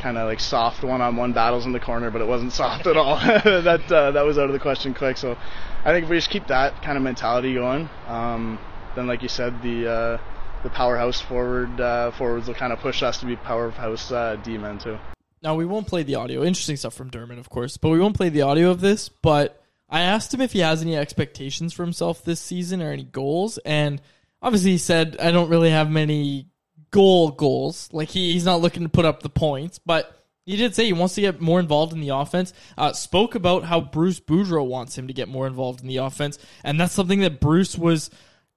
[0.00, 3.16] kind of like soft one-on-one battles in the corner, but it wasn't soft at all.
[3.20, 5.16] that uh, that was out of the question quick.
[5.16, 5.38] So
[5.84, 8.58] I think if we just keep that kind of mentality going, um,
[8.96, 10.18] then like you said, the uh,
[10.64, 14.78] the powerhouse forward uh, forwards will kind of push us to be powerhouse uh, D-men
[14.78, 14.98] too.
[15.42, 16.44] Now we won't play the audio.
[16.44, 19.08] Interesting stuff from Dermott, of course, but we won't play the audio of this.
[19.08, 23.04] But I asked him if he has any expectations for himself this season or any
[23.04, 24.00] goals, and
[24.42, 26.48] obviously he said I don't really have many
[26.90, 27.88] goal goals.
[27.92, 30.14] Like he, he's not looking to put up the points, but
[30.44, 32.52] he did say he wants to get more involved in the offense.
[32.76, 36.38] Uh, spoke about how Bruce Boudreau wants him to get more involved in the offense,
[36.64, 38.10] and that's something that Bruce was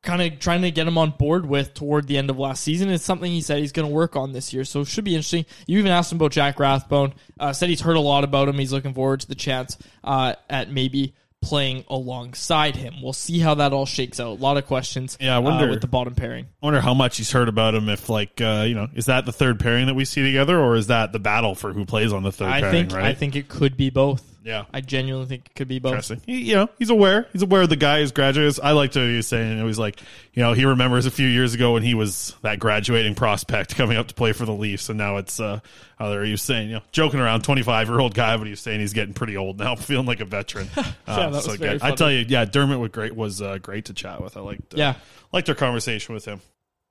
[0.04, 2.90] kind of trying to get him on board with toward the end of last season.
[2.90, 5.14] It's something he said he's going to work on this year, so it should be
[5.16, 5.46] interesting.
[5.68, 7.14] You even asked him about Jack Rathbone.
[7.40, 8.58] Uh, said he's heard a lot about him.
[8.58, 12.96] He's looking forward to the chance uh, at maybe playing alongside him.
[13.02, 14.28] We'll see how that all shakes out.
[14.28, 15.18] A lot of questions.
[15.20, 16.46] Yeah, I wonder- uh, with the bottom pairing.
[16.62, 17.90] I wonder how much he's heard about him.
[17.90, 20.76] If like uh, you know, is that the third pairing that we see together, or
[20.76, 22.90] is that the battle for who plays on the third I pairing?
[22.90, 23.06] think right?
[23.06, 24.24] I think it could be both.
[24.44, 24.66] Yeah.
[24.74, 25.92] I genuinely think it could be both.
[25.92, 26.22] Interesting.
[26.26, 27.28] He, you know, he's aware.
[27.32, 28.60] He's aware of the guy who's graduates.
[28.62, 30.00] I like to he was saying it was like,
[30.34, 33.98] you know, he remembers a few years ago when he was that graduating prospect coming
[33.98, 35.60] up to play for the Leafs, and now it's uh,
[36.00, 38.48] how there he was saying, you know, joking around, twenty five year old guy, but
[38.48, 40.70] he's saying he's getting pretty old now, feeling like a veteran.
[41.08, 41.82] Uh, that was so very good.
[41.82, 43.14] I tell you, yeah, Dermott was great.
[43.16, 44.38] Was uh, great to chat with.
[44.38, 44.94] I liked, uh, Yeah.
[45.34, 46.40] liked our conversation with him.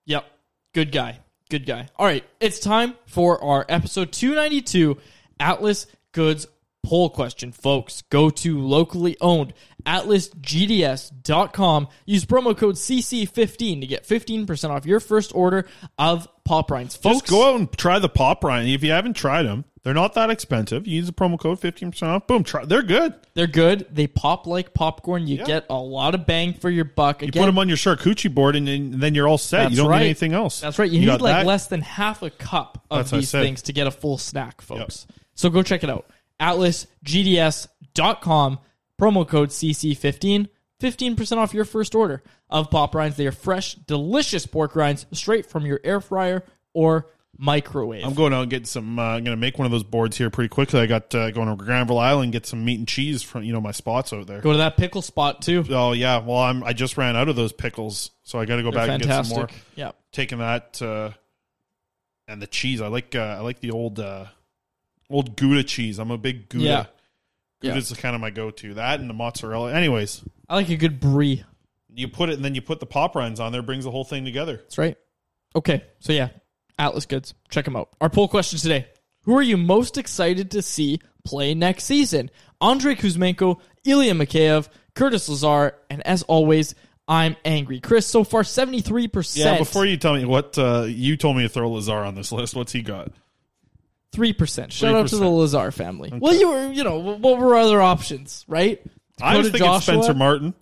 [0.05, 0.25] Yep.
[0.75, 1.19] Good guy.
[1.49, 1.89] Good guy.
[1.97, 2.23] All right.
[2.39, 4.99] It's time for our episode 292
[5.39, 6.47] Atlas Goods
[6.83, 8.03] poll question, folks.
[8.11, 9.53] Go to locally owned
[9.87, 11.89] atlasgds.com.
[12.07, 15.67] Use promo code CC15 to get 15% off your first order
[15.99, 16.97] of pop rinds.
[16.97, 18.69] Folks, Just go out and try the pop Ryan.
[18.69, 20.87] If you haven't tried them, they're not that expensive.
[20.87, 22.27] You use the promo code fifteen percent off.
[22.27, 22.67] Boom, try.
[22.67, 23.15] They're good.
[23.33, 23.87] they're good.
[23.91, 25.27] They pop like popcorn.
[25.27, 25.45] You Yeah.
[25.47, 27.23] get a lot of bang for your buck.
[27.23, 29.61] You Again, put them on your charcuterie board, and then, then you're all set.
[29.63, 30.01] That's you don't right.
[30.01, 30.61] need anything else.
[30.61, 30.91] That's right.
[30.91, 31.47] You, got need like that.
[31.47, 33.43] less than half a cup of That's what I these said.
[33.43, 35.07] things to get a full snack, folks.
[35.35, 36.05] So go check it out.
[36.41, 38.59] AtlasGDS.com,
[39.01, 40.49] promo code CC15,
[40.81, 43.17] 15% off your first order of pop rinds.
[43.17, 48.05] They are fresh, delicious pork rinds straight from your air fryer or microwave.
[48.05, 48.99] I'm going out and get some.
[48.99, 50.81] Uh, I'm going to make one of those boards here pretty quickly.
[50.81, 53.61] I got uh, going to Granville Island get some meat and cheese from you know
[53.61, 54.41] my spots out there.
[54.41, 55.65] Go to that pickle spot too.
[55.71, 58.63] Oh yeah, well I'm I just ran out of those pickles, so I got to
[58.63, 59.47] go They're back and get some more.
[59.47, 59.77] fantastic.
[59.77, 59.97] Yep.
[60.13, 61.11] taking that uh,
[62.29, 62.81] and the cheese.
[62.81, 64.27] I like uh, I like the old uh,
[65.11, 65.99] old Gouda cheese.
[65.99, 66.65] I'm a big Gouda.
[66.65, 66.87] Yeah.
[67.63, 68.75] Gouda's kind of my go-to.
[68.75, 69.73] That and the mozzarella.
[69.75, 71.45] Anyways, I like a good brie.
[71.93, 73.61] you put it and then you put the pop rinds on there.
[73.63, 74.57] Brings the whole thing together.
[74.57, 74.97] That's right.
[75.55, 76.29] Okay, so yeah,
[76.79, 77.35] Atlas Goods.
[77.51, 77.91] Check them out.
[78.01, 78.87] Our poll question today:
[79.25, 82.31] Who are you most excited to see play next season?
[82.63, 86.75] Andrei Kuzmenko, Ilya Mikheyev, Curtis Lazar, and as always,
[87.09, 87.81] I'm angry.
[87.81, 89.45] Chris, so far seventy three percent.
[89.45, 89.53] Yeah.
[89.59, 89.69] percent.
[89.69, 92.55] Before you tell me what uh, you told me to throw Lazar on this list.
[92.55, 93.11] What's he got?
[94.13, 94.73] Three percent.
[94.73, 95.39] Shout out to the 3%.
[95.39, 96.13] Lazar family.
[96.13, 98.81] Well, you were, you know, what were other options, right?
[99.21, 99.95] I was Dakota thinking Joshua?
[99.95, 100.55] Spencer Martin.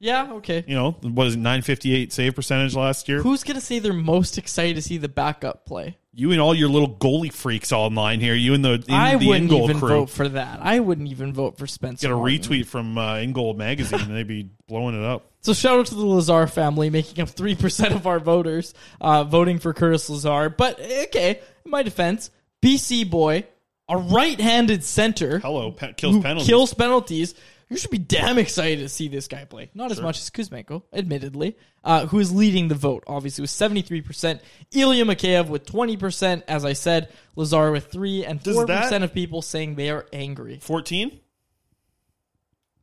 [0.00, 0.64] Yeah, okay.
[0.66, 3.20] You know, what is it, 958 save percentage last year?
[3.20, 5.98] Who's gonna say they're most excited to see the backup play?
[6.12, 8.34] You and all your little goalie freaks online here.
[8.34, 9.88] You and the, in, I the wouldn't even crew.
[9.88, 10.60] vote for that.
[10.62, 12.08] I wouldn't even vote for Spencer.
[12.08, 12.38] Get a Martin.
[12.38, 15.30] retweet from uh, In-Goal magazine and they'd be blowing it up.
[15.42, 19.24] So shout out to the Lazar family, making up three percent of our voters uh,
[19.24, 20.48] voting for Curtis Lazar.
[20.48, 22.30] But okay, in my defense,
[22.62, 23.44] BC boy,
[23.88, 26.48] a right-handed center, hello, pe- kills who penalties.
[26.48, 27.34] kills penalties.
[27.70, 29.70] You should be damn excited to see this guy play.
[29.74, 31.54] Not as much as Kuzmenko, admittedly,
[31.84, 33.04] uh, who is leading the vote.
[33.06, 34.40] Obviously, with seventy three percent.
[34.72, 36.44] Ilya Mikheyev with twenty percent.
[36.48, 39.90] As I said, Lazar with three, and Does four that- percent of people saying they
[39.90, 40.58] are angry.
[40.62, 41.20] Fourteen.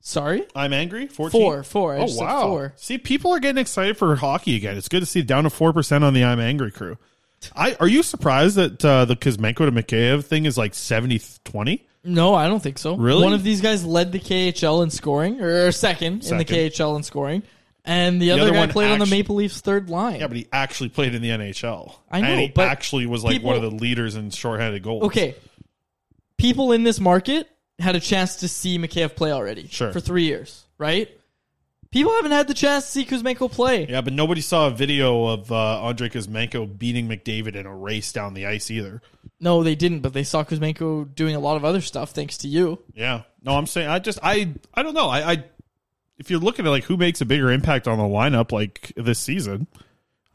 [0.01, 1.07] Sorry, I'm angry.
[1.07, 1.32] 14?
[1.41, 1.95] Four, four.
[1.95, 2.41] I Oh wow!
[2.43, 2.73] four.
[2.76, 4.78] See, people are getting excited for hockey again.
[4.78, 6.99] It's good to see down to four percent on the I'm angry crew.
[7.56, 11.82] I are you surprised that uh, the Kuzmenko to Mikheyev thing is like 70-20?
[12.04, 12.96] No, I don't think so.
[12.96, 13.24] Really?
[13.24, 17.04] One of these guys led the KHL in scoring, or second, in the KHL in
[17.04, 17.42] scoring,
[17.84, 20.20] and the, The other, other guy one played on the Maple Leafs third line.
[20.20, 21.96] Yeah, but he actually played in the NHL.
[22.12, 25.06] I know, and he but actually was like one of the leaders in shorthanded goals.
[25.06, 25.36] Okay,
[26.38, 29.68] people in this market had a chance to see Mikheyev play already.
[29.68, 29.92] Sure.
[29.92, 31.10] for three years, right?
[31.96, 33.88] People haven't had the chance to see Kuzmenko play.
[33.88, 38.12] Yeah, but nobody saw a video of uh, Andrei Kuzmenko beating McDavid in a race
[38.12, 39.02] down the ice either.
[39.39, 42.50] No, they didn't, but they saw Kuzmenko doing a lot of other stuff thanks to
[42.50, 42.84] you.
[42.93, 43.22] Yeah.
[43.43, 45.08] No, I'm saying I just I I don't know.
[45.08, 45.43] I, I
[46.18, 49.20] if you're looking at like who makes a bigger impact on the lineup like this
[49.20, 49.66] season,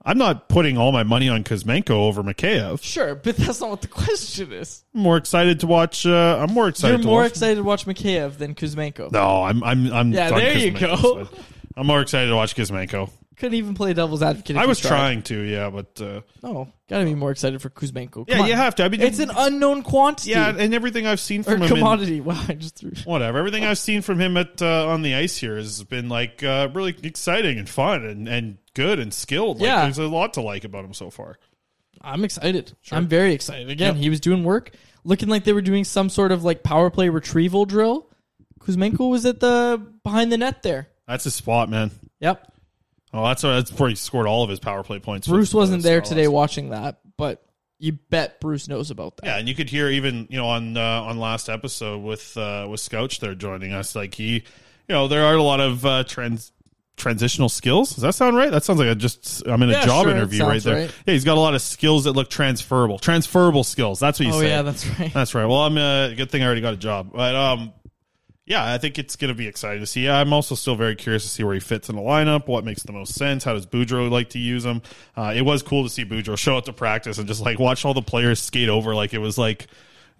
[0.03, 2.83] I'm not putting all my money on Kuzmenko over Mikheyev.
[2.83, 4.83] Sure, but that's not what the question is.
[4.95, 6.07] I'm more excited to watch.
[6.07, 6.93] Uh, I'm more excited.
[6.95, 7.33] You're to more watch.
[7.33, 9.13] excited to watch Mikheyev than Kuzmenko.
[9.13, 10.13] No, I'm I'm I'm.
[10.13, 11.29] Yeah, there you go.
[11.77, 13.11] I'm more excited to watch Kuzmenko.
[13.41, 14.51] Couldn't even play devil's advocate.
[14.55, 14.88] if I you was tried.
[14.91, 18.26] trying to, yeah, but uh, No, gotta be more excited for Kuzmenko.
[18.28, 18.49] Yeah, Come on.
[18.51, 18.84] you have to.
[18.84, 20.30] I mean, it's an unknown quantity.
[20.32, 22.20] yeah, and everything I've seen or from him, in- commodity.
[22.20, 22.93] wow, I just threw.
[23.05, 23.38] whatever.
[23.38, 26.68] Everything I've seen from him at uh, on the ice here has been like uh,
[26.74, 29.59] really exciting and fun and, and good and skilled.
[29.61, 29.82] Like, Yeah.
[29.84, 31.38] there's a lot to like about him so far.
[32.03, 32.72] I'm excited.
[32.93, 33.70] I'm very excited.
[33.70, 34.03] Again, Yep.
[34.03, 34.72] he was doing work,
[35.05, 38.07] looking like they were doing some sort of like power play retrieval drill.
[38.61, 40.88] Kuzmenko was at the behind the net there.
[41.09, 41.91] That's his spot, man.
[42.20, 42.50] Yep.
[43.13, 45.27] Oh, that's that's where he scored all of his power play points.
[45.27, 47.45] Bruce uh, wasn't there today watching that, but
[47.79, 49.27] you bet Bruce knows about that.
[49.27, 52.67] Yeah, and you could hear even you know on uh, on last episode with uh,
[52.71, 54.43] with Scouch there joining us, like he, you
[54.89, 56.53] know, there are a lot of uh, trans
[56.97, 57.95] transitional skills.
[57.95, 58.51] Does that sound right?
[58.51, 60.75] That sounds like I just I'm in a Yeah, job sure, interview right there.
[60.87, 60.95] right.
[61.07, 62.99] Yeah, he's got a lot of skills that look transferable.
[62.99, 63.99] Transferable skills.
[63.99, 64.49] That's what you Oh, say.
[64.51, 65.13] yeah, that's right.
[65.13, 65.47] That's right.
[65.47, 67.73] Well, I'm a good thing I already got a job, but um.
[68.51, 70.09] Yeah, I think it's going to be exciting to see.
[70.09, 72.49] I'm also still very curious to see where he fits in the lineup.
[72.49, 73.45] What makes the most sense?
[73.45, 74.83] How does Boudreau like to use him?
[75.17, 77.85] Uh, it was cool to see Boudreau show up to practice and just like watch
[77.85, 79.69] all the players skate over like it was like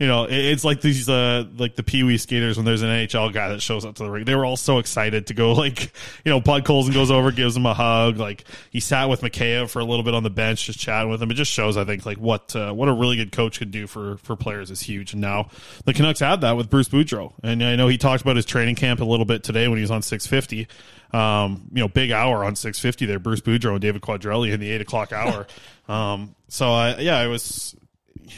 [0.01, 2.89] you know, it- it's like these, uh, like the Pee Wee skaters when there's an
[2.89, 4.25] NHL guy that shows up to the ring.
[4.25, 5.93] They were all so excited to go, like,
[6.25, 8.17] you know, Podkolzin goes over, gives him a hug.
[8.17, 11.23] Like, he sat with Mikheyev for a little bit on the bench, just chatting with
[11.23, 11.31] him.
[11.31, 13.87] It just shows, I think, like, what, uh, what a really good coach could do
[13.87, 15.13] for, for players is huge.
[15.13, 15.51] And now
[15.85, 17.35] the Canucks had that with Bruce Boudreau.
[17.43, 19.83] And I know he talked about his training camp a little bit today when he
[19.83, 20.67] was on 650.
[21.13, 24.71] Um, you know, big hour on 650 there, Bruce Boudreau and David Quadrelli in the
[24.71, 25.47] eight o'clock hour.
[25.89, 27.75] um, so I, yeah, it was,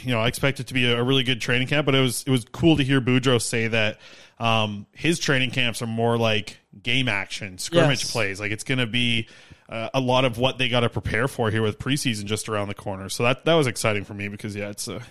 [0.01, 2.01] you know, I expect it to be a, a really good training camp, but it
[2.01, 3.99] was it was cool to hear Boudreau say that
[4.39, 8.11] um, his training camps are more like game action, scrimmage Yes.
[8.11, 8.39] plays.
[8.39, 9.27] Like it's going to be
[9.69, 12.67] uh, a lot of what they got to prepare for here with preseason just around
[12.67, 13.09] the corner.
[13.09, 15.01] So that that was exciting for me because yeah, it's uh,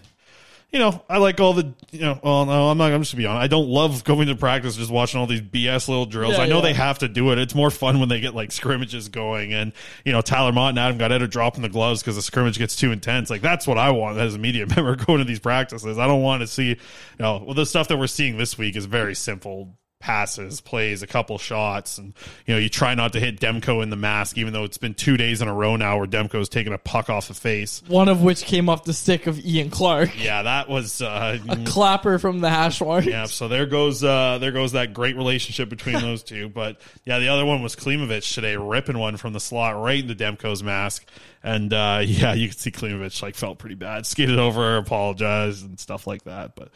[0.73, 3.23] you know, I like all the, you know, well, no, I'm not, I'm just gonna
[3.23, 3.45] be honest.
[3.45, 6.37] I don't love going to practice just watching all these BS little drills.
[6.37, 6.63] Yeah, I know yeah.
[6.63, 7.39] they have to do it.
[7.39, 9.73] It's more fun when they get like scrimmages going and,
[10.07, 12.75] you know, Tyler Mott and Adam got out dropping the gloves because the scrimmage gets
[12.75, 13.29] too intense.
[13.29, 15.99] Like that's what I want as a media member going to these practices.
[15.99, 16.77] I don't want to see, you
[17.19, 21.07] know, well, the stuff that we're seeing this week is very simple passes, plays, a
[21.07, 22.13] couple shots, and
[22.45, 24.95] you know you try not to hit Demko in the mask, even though it's been
[24.95, 27.83] two days in a row now where Demko's taking a puck off the face.
[27.87, 30.11] One of which came off the stick of Ian Clark.
[30.23, 33.07] Yeah, that was uh, A clapper from the hash marks.
[33.07, 33.27] yeah.
[33.27, 36.49] So there goes uh, there goes that great relationship between those two.
[36.49, 40.17] But yeah, the other one was Klimovich today, ripping one from the slot right into
[40.17, 41.07] Demko's mask,
[41.43, 45.79] and uh, yeah, you could see Klimovich like felt pretty bad, skated over, apologized, and
[45.79, 46.55] stuff like that.
[46.55, 46.71] But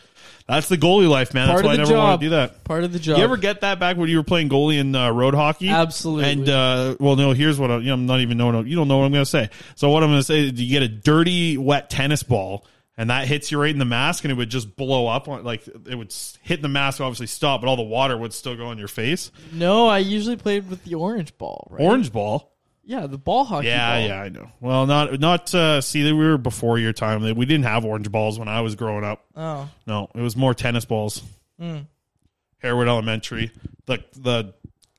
[0.47, 1.49] that's the goalie life, man.
[1.49, 2.21] Part that's why I never want job.
[2.21, 2.65] to do that.
[2.65, 3.19] Part of the job.
[3.19, 5.69] You ever get that back when you were playing goalie in uh, road hockey?
[5.69, 6.33] Absolutely.
[6.33, 7.33] And uh, well, no.
[7.33, 8.67] Here's what I, you know, I'm not even knowing.
[8.67, 9.51] You don't know what I'm going to say.
[9.75, 12.65] So what I'm going to say is, you get a dirty, wet tennis ball,
[12.97, 15.29] and that hits you right in the mask, and it would just blow up.
[15.29, 18.57] On, like it would hit the mask, obviously stop, but all the water would still
[18.57, 19.31] go on your face.
[19.53, 21.83] No, I usually played with the orange ball, right?
[21.83, 22.56] Orange ball.
[22.89, 24.09] Yeah, the ball hockey Yeah, ball.
[24.09, 24.49] yeah, I know.
[24.61, 25.53] Well, not not.
[25.53, 27.21] Uh, see, that we were before your time.
[27.37, 29.25] We didn't have orange balls when I was growing up.
[29.35, 29.69] Oh.
[29.87, 31.21] no, it was more tennis balls.
[31.59, 31.79] Hmm.
[32.59, 33.51] Harewood Elementary.
[33.87, 34.55] The the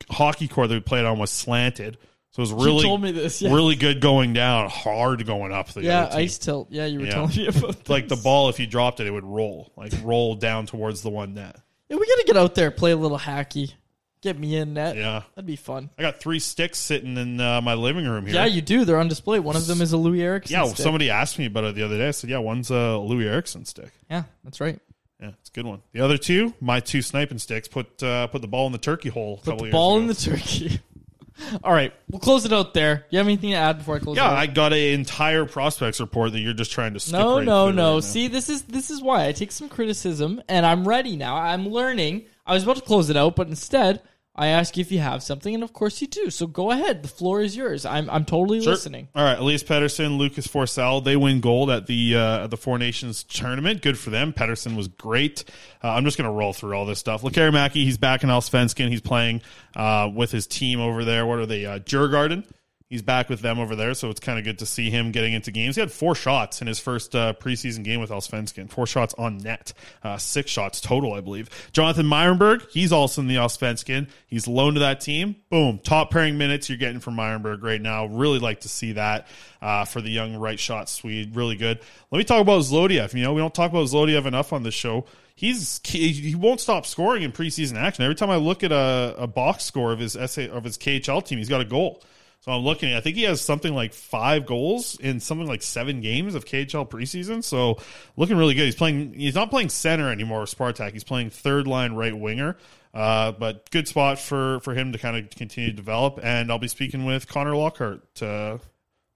[0.10, 1.98] hockey court that we played on was slanted,
[2.32, 3.54] so it was really told me this, yeah.
[3.54, 5.70] really good going down, hard going up.
[5.70, 6.68] The Yeah, ice tilt.
[6.72, 7.12] Yeah, you were Yeah.
[7.14, 8.50] telling me about like the ball.
[8.50, 11.56] If you dropped it, it would roll, like roll down towards the one net.
[11.90, 13.74] Yeah, we got to get out there, play a little hacky.
[14.22, 14.96] Get me in net.
[14.96, 15.24] Yeah.
[15.36, 15.90] That'd be fun.
[15.98, 18.36] I got three sticks sitting in uh, my living room here.
[18.36, 18.84] Yeah, you do.
[18.84, 19.40] They're on display.
[19.40, 20.56] One of them is a Loui Eriksson.
[20.56, 20.78] Yeah, stick.
[20.84, 22.08] somebody asked me about it the other day.
[22.08, 24.80] I said, "Yeah, one's a Loui Eriksson stick." Yeah, that's right.
[25.22, 25.82] Yeah, it's a good one.
[25.94, 29.10] The other two, my two sniping sticks, put uh, put the ball in the turkey
[29.10, 29.40] hole.
[29.44, 30.02] A Put the ball ago.
[30.02, 30.80] in the turkey.
[31.64, 33.06] All right, we'll close it out there.
[33.12, 34.18] You have anything to add before I close?
[34.18, 34.38] Yeah, it out?
[34.38, 37.14] I got an entire prospects report that you're just trying to skip.
[37.14, 37.96] No, right no, no.
[37.96, 38.04] right.
[38.04, 41.36] See, this is this is why I take some criticism, and I'm ready now.
[41.36, 42.26] I'm learning.
[42.48, 44.02] I was about to close it out, but instead,
[44.40, 46.30] I ask you if you have something, and of course you do.
[46.30, 47.02] So go ahead.
[47.02, 47.86] The floor is yours.
[47.86, 48.74] I'm I'm totally Sure.
[48.74, 49.08] listening.
[49.16, 52.78] All right, Elias Pettersson, Lucas Forsell, they win gold at the uh, at the Four
[52.78, 53.82] Nations tournament.
[53.82, 54.34] Good for them.
[54.34, 55.44] Pettersson was great.
[55.84, 57.24] Uh, I'm just going to roll through all this stuff.
[57.24, 58.90] Lakari Mackey, he's back in Allsvenskan.
[58.90, 59.42] He's playing
[59.76, 61.26] uh, with his team over there.
[61.26, 61.66] What are they?
[61.66, 62.46] Uh, Djurgården.
[62.90, 65.34] He's back with them over there, so it's kind of good to see him getting
[65.34, 65.76] into games.
[65.76, 68.70] He had four shots in his first uh, preseason game with Allsvenskan.
[68.70, 69.74] Four shots on net,
[70.06, 71.50] uh, six shots total, I believe.
[71.74, 74.08] Jonathan Myrenberg, he's also in the Allsvenskan.
[74.28, 75.36] He's loaned to that team.
[75.50, 78.06] Boom, top pairing minutes you're getting from Myrenberg right now.
[78.06, 79.28] Really like to see that
[79.62, 81.36] uh, for the young right shot Swede.
[81.36, 81.82] Really good.
[82.10, 83.14] Let me talk about Zlodeyev.
[83.14, 85.04] You know, we don't talk about Zlodeyev enough on this show.
[85.36, 88.06] He's he won't stop scoring in preseason action.
[88.06, 91.24] Every time I look at a, a box score of his SA, of his KHL
[91.24, 92.02] team, he's got a goal.
[92.48, 92.94] So I'm looking.
[92.94, 96.90] I think he has something like five goals in something like seven games of KHL
[96.90, 97.44] preseason.
[97.44, 97.78] So
[98.16, 98.64] looking really good.
[98.64, 99.16] He's playing.
[99.16, 100.46] He's not playing center anymore.
[100.46, 100.94] Spartak.
[100.94, 102.56] He's playing third line right winger.
[102.94, 106.22] Uh, but good spot for for him to kind of continue to develop.
[106.24, 108.22] And I'll be speaking with Connor Lockhart.
[108.22, 108.60] Uh,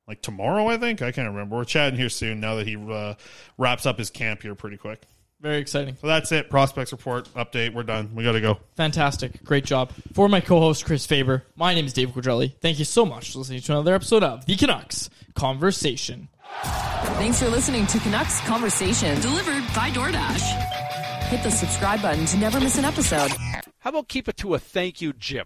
[0.10, 1.02] like tomorrow, I think.
[1.02, 1.56] I can't remember.
[1.56, 3.14] We're chatting here soon now that he uh,
[3.58, 5.04] wraps up his camp here pretty quick.
[5.42, 5.98] Very exciting.
[6.00, 6.52] So that's it.
[6.52, 7.74] Prospects report update.
[7.74, 8.12] We're done.
[8.14, 8.60] We got to go.
[8.76, 9.44] Fantastic.
[9.44, 9.92] Great job.
[10.14, 12.54] For my co host, Chris Faber, my name is Dave Quadrelli.
[12.62, 16.30] Thank you so much for listening to another episode of The Canucks Conversation.
[16.64, 21.24] Thanks for listening to Canucks Conversation, delivered by DoorDash.
[21.30, 23.32] Hit the subscribe button to never miss an episode.
[23.80, 25.46] How about keep it to a thank you, Jim?